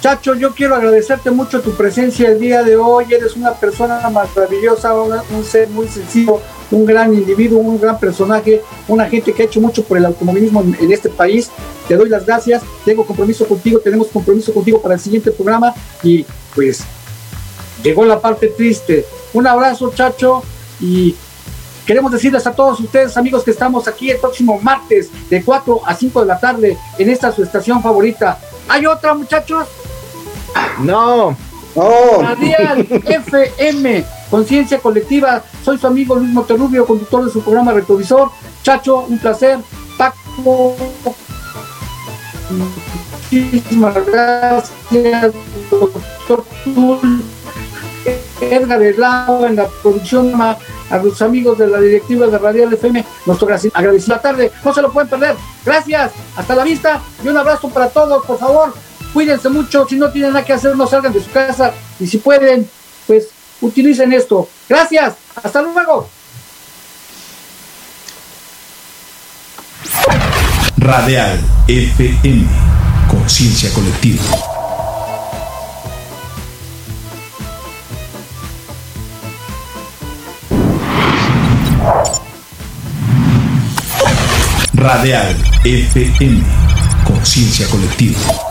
[0.00, 3.06] Chacho, yo quiero agradecerte mucho tu presencia el día de hoy.
[3.10, 6.40] Eres una persona maravillosa, un ser muy sencillo,
[6.70, 10.62] un gran individuo, un gran personaje, una gente que ha hecho mucho por el automovilismo
[10.62, 11.50] en este país.
[11.88, 12.62] Te doy las gracias.
[12.84, 16.24] Tengo compromiso contigo, tenemos compromiso contigo para el siguiente programa y
[16.54, 16.84] pues
[17.82, 19.06] llegó la parte triste.
[19.32, 20.42] Un abrazo, Chacho,
[20.80, 21.14] y
[21.86, 25.94] Queremos decirles a todos ustedes, amigos, que estamos aquí el próximo martes de 4 a
[25.94, 28.40] 5 de la tarde en esta su estación favorita.
[28.68, 29.68] ¿Hay otra, muchachos?
[30.80, 31.36] No.
[31.74, 32.22] No.
[32.22, 35.42] Radial FM, Conciencia Colectiva.
[35.64, 38.30] Soy su amigo Luis Monterrubio, conductor de su programa Retrovisor.
[38.62, 39.58] Chacho, un placer.
[39.98, 40.76] Paco,
[43.30, 45.32] muchísimas gracias.
[45.70, 47.22] Doctor Tul,
[48.40, 53.48] Edgar Helado en la producción, a los amigos de la directiva de Radial FM, nuestro
[53.48, 54.52] la tarde.
[54.64, 55.36] No se lo pueden perder.
[55.64, 56.12] Gracias.
[56.36, 58.85] Hasta la vista y un abrazo para todos, por favor.
[59.12, 59.86] Cuídense mucho.
[59.88, 61.72] Si no tienen nada que hacer, no salgan de su casa.
[61.98, 62.68] Y si pueden,
[63.06, 63.28] pues
[63.60, 64.48] utilicen esto.
[64.68, 65.14] Gracias.
[65.42, 66.08] Hasta luego.
[70.76, 72.46] Radial FM.
[73.08, 74.22] Conciencia colectiva.
[84.74, 86.44] Radial FM.
[87.04, 88.45] Conciencia colectiva.